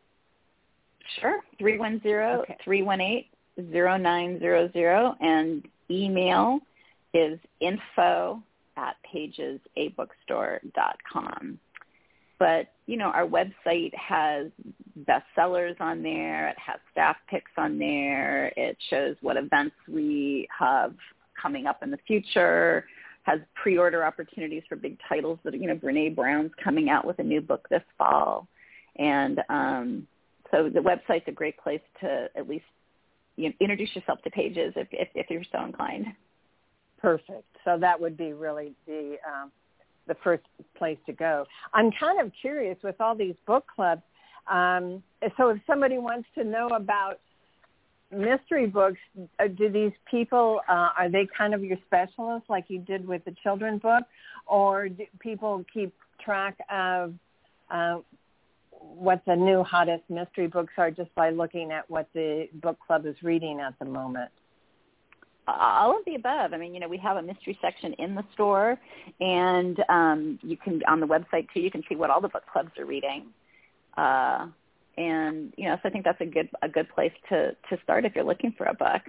Sure. 1.20 1.42
Three 1.58 1.78
one 1.78 2.02
zero 2.02 2.46
three 2.64 2.82
one 2.82 3.02
eight 3.02 3.28
zero 3.72 3.98
nine 3.98 4.40
zero 4.40 4.70
zero 4.74 5.16
and 5.20 5.68
email 5.92 6.60
is 7.14 7.38
info 7.60 8.42
at 8.78 8.96
pagesabookstore.com. 9.14 11.60
But, 12.38 12.68
you 12.90 12.98
know, 12.98 13.12
our 13.12 13.28
website 13.28 13.94
has 13.94 14.48
bestsellers 15.08 15.80
on 15.80 16.02
there. 16.02 16.50
It 16.50 16.58
has 16.58 16.80
staff 16.92 17.18
picks 17.30 17.52
on 17.56 17.78
there. 17.78 18.52
It 18.58 18.78
shows 18.90 19.16
what 19.22 19.38
events 19.38 19.76
we 19.88 20.48
have 20.58 20.96
coming 21.40 21.68
up 21.68 21.84
in 21.84 21.92
the 21.92 22.00
future 22.08 22.86
has 23.24 23.42
pre-order 23.54 24.04
opportunities 24.04 24.64
for 24.68 24.76
big 24.76 24.98
titles 25.08 25.38
that 25.44 25.54
you 25.54 25.68
know 25.68 25.76
Brene 25.76 26.16
Brown's 26.16 26.50
coming 26.64 26.90
out 26.90 27.06
with 27.06 27.20
a 27.20 27.24
new 27.24 27.42
book 27.42 27.68
this 27.70 27.84
fall, 27.96 28.48
and 28.96 29.40
um, 29.50 30.08
so 30.50 30.68
the 30.68 30.80
website's 30.80 31.28
a 31.28 31.32
great 31.32 31.60
place 31.60 31.82
to 32.02 32.28
at 32.36 32.50
least 32.50 32.66
you 33.36 33.50
know, 33.50 33.56
introduce 33.60 33.96
yourself 33.96 34.20
to 34.24 34.32
pages 34.32 34.74
if, 34.76 34.88
if 34.92 35.10
if 35.14 35.30
you're 35.30 35.44
so 35.52 35.64
inclined. 35.64 36.08
Perfect. 37.00 37.46
So 37.66 37.78
that 37.80 38.02
would 38.02 38.18
be 38.18 38.34
really 38.34 38.74
the 38.88 39.18
um, 39.28 39.52
the 40.10 40.18
first 40.22 40.44
place 40.78 40.98
to 41.06 41.14
go. 41.14 41.46
I'm 41.74 41.92
kind 41.98 42.20
of 42.20 42.34
curious 42.42 42.78
with 42.84 43.00
all 43.00 43.16
these 43.16 43.36
book 43.48 43.66
clubs. 43.74 44.02
Um, 44.52 45.02
so 45.38 45.50
if 45.50 45.62
somebody 45.66 45.98
wants 45.98 46.28
to 46.36 46.44
know 46.44 46.68
about 46.68 47.20
mystery 48.12 48.68
books, 48.68 49.00
uh, 49.40 49.48
do 49.48 49.70
these 49.70 49.94
people 50.10 50.60
uh, 50.68 50.90
are 50.98 51.10
they 51.10 51.28
kind 51.38 51.54
of 51.54 51.64
your 51.64 51.78
specialists 51.86 52.50
like 52.50 52.66
you 52.68 52.80
did 52.80 53.08
with 53.08 53.24
the 53.26 53.36
children's 53.44 53.82
book, 53.82 54.04
or 54.48 54.90
do 54.90 55.06
people 55.20 55.64
keep 55.74 55.94
track 56.20 56.58
of 56.70 57.14
uh, 57.70 58.00
what 58.72 59.22
the 59.28 59.36
new 59.36 59.64
hottest 59.64 60.04
mystery 60.10 60.48
books 60.48 60.74
are 60.78 60.90
just 60.90 61.14
by 61.16 61.30
looking 61.30 61.72
at 61.72 61.90
what 61.90 62.10
the 62.14 62.48
book 62.56 62.78
club 62.86 63.06
is 63.06 63.16
reading 63.22 63.60
at 63.60 63.78
the 63.80 63.86
moment? 63.86 64.32
All 65.48 65.98
of 65.98 66.06
the 66.06 66.16
above. 66.16 66.54
I 66.54 66.58
mean, 66.58 66.74
you 66.74 66.80
know, 66.80 66.88
we 66.88 66.98
have 66.98 67.18
a 67.18 67.22
mystery 67.22 67.58
section 67.62 67.94
in 67.94 68.16
the 68.16 68.24
store, 68.34 68.78
and 69.20 69.78
um, 69.90 70.40
you 70.42 70.58
can 70.58 70.82
on 70.88 71.00
the 71.00 71.08
website 71.08 71.48
too. 71.54 71.60
You 71.60 71.72
can 71.72 71.84
see 71.90 71.96
what 71.96 72.10
all 72.10 72.22
the 72.22 72.30
book 72.30 72.44
clubs 72.52 72.72
are 72.78 72.86
reading, 72.86 73.28
uh, 73.98 74.48
and 74.98 75.54
you 75.58 75.68
know, 75.68 75.76
so 75.82 75.90
I 75.90 75.92
think 75.92 76.06
that's 76.06 76.22
a 76.22 76.26
good 76.26 76.50
a 76.62 76.70
good 76.70 76.88
place 76.90 77.14
to 77.30 77.52
to 77.70 77.78
start 77.84 78.06
if 78.06 78.16
you're 78.16 78.24
looking 78.24 78.54
for 78.58 78.66
a 78.66 78.74
book. 78.74 79.02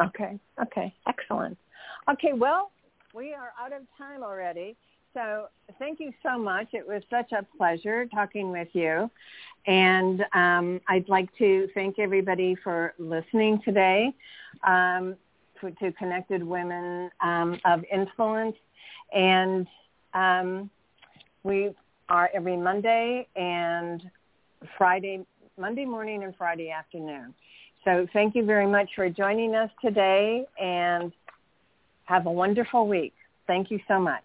Okay. 0.00 0.38
Okay. 0.60 0.94
Excellent. 1.06 1.56
Okay. 2.10 2.32
Well, 2.34 2.70
we 3.14 3.34
are 3.34 3.52
out 3.60 3.72
of 3.72 3.82
time 3.98 4.22
already. 4.22 4.76
So 5.14 5.48
thank 5.78 6.00
you 6.00 6.12
so 6.22 6.38
much. 6.38 6.68
It 6.72 6.86
was 6.86 7.02
such 7.10 7.32
a 7.32 7.44
pleasure 7.56 8.06
talking 8.06 8.50
with 8.50 8.68
you. 8.72 9.10
And 9.66 10.24
um, 10.32 10.80
I'd 10.88 11.08
like 11.08 11.28
to 11.38 11.68
thank 11.74 11.98
everybody 11.98 12.56
for 12.64 12.94
listening 12.98 13.60
today 13.64 14.12
um, 14.66 15.16
to, 15.60 15.70
to, 15.70 15.92
Connected 15.92 16.42
Women 16.42 17.10
um, 17.20 17.60
of 17.64 17.84
Influence. 17.92 18.56
And 19.12 19.66
um, 20.14 20.70
we 21.42 21.70
are 22.08 22.30
every 22.34 22.56
Monday 22.56 23.28
and 23.36 24.02
Friday, 24.78 25.24
Monday 25.58 25.84
morning 25.84 26.24
and 26.24 26.34
Friday 26.36 26.70
afternoon. 26.70 27.34
So 27.84 28.06
thank 28.12 28.34
you 28.34 28.44
very 28.44 28.66
much 28.66 28.90
for 28.96 29.08
joining 29.10 29.54
us 29.54 29.70
today 29.84 30.46
and 30.60 31.12
have 32.04 32.26
a 32.26 32.32
wonderful 32.32 32.88
week. 32.88 33.14
Thank 33.46 33.70
you 33.70 33.78
so 33.86 34.00
much. 34.00 34.24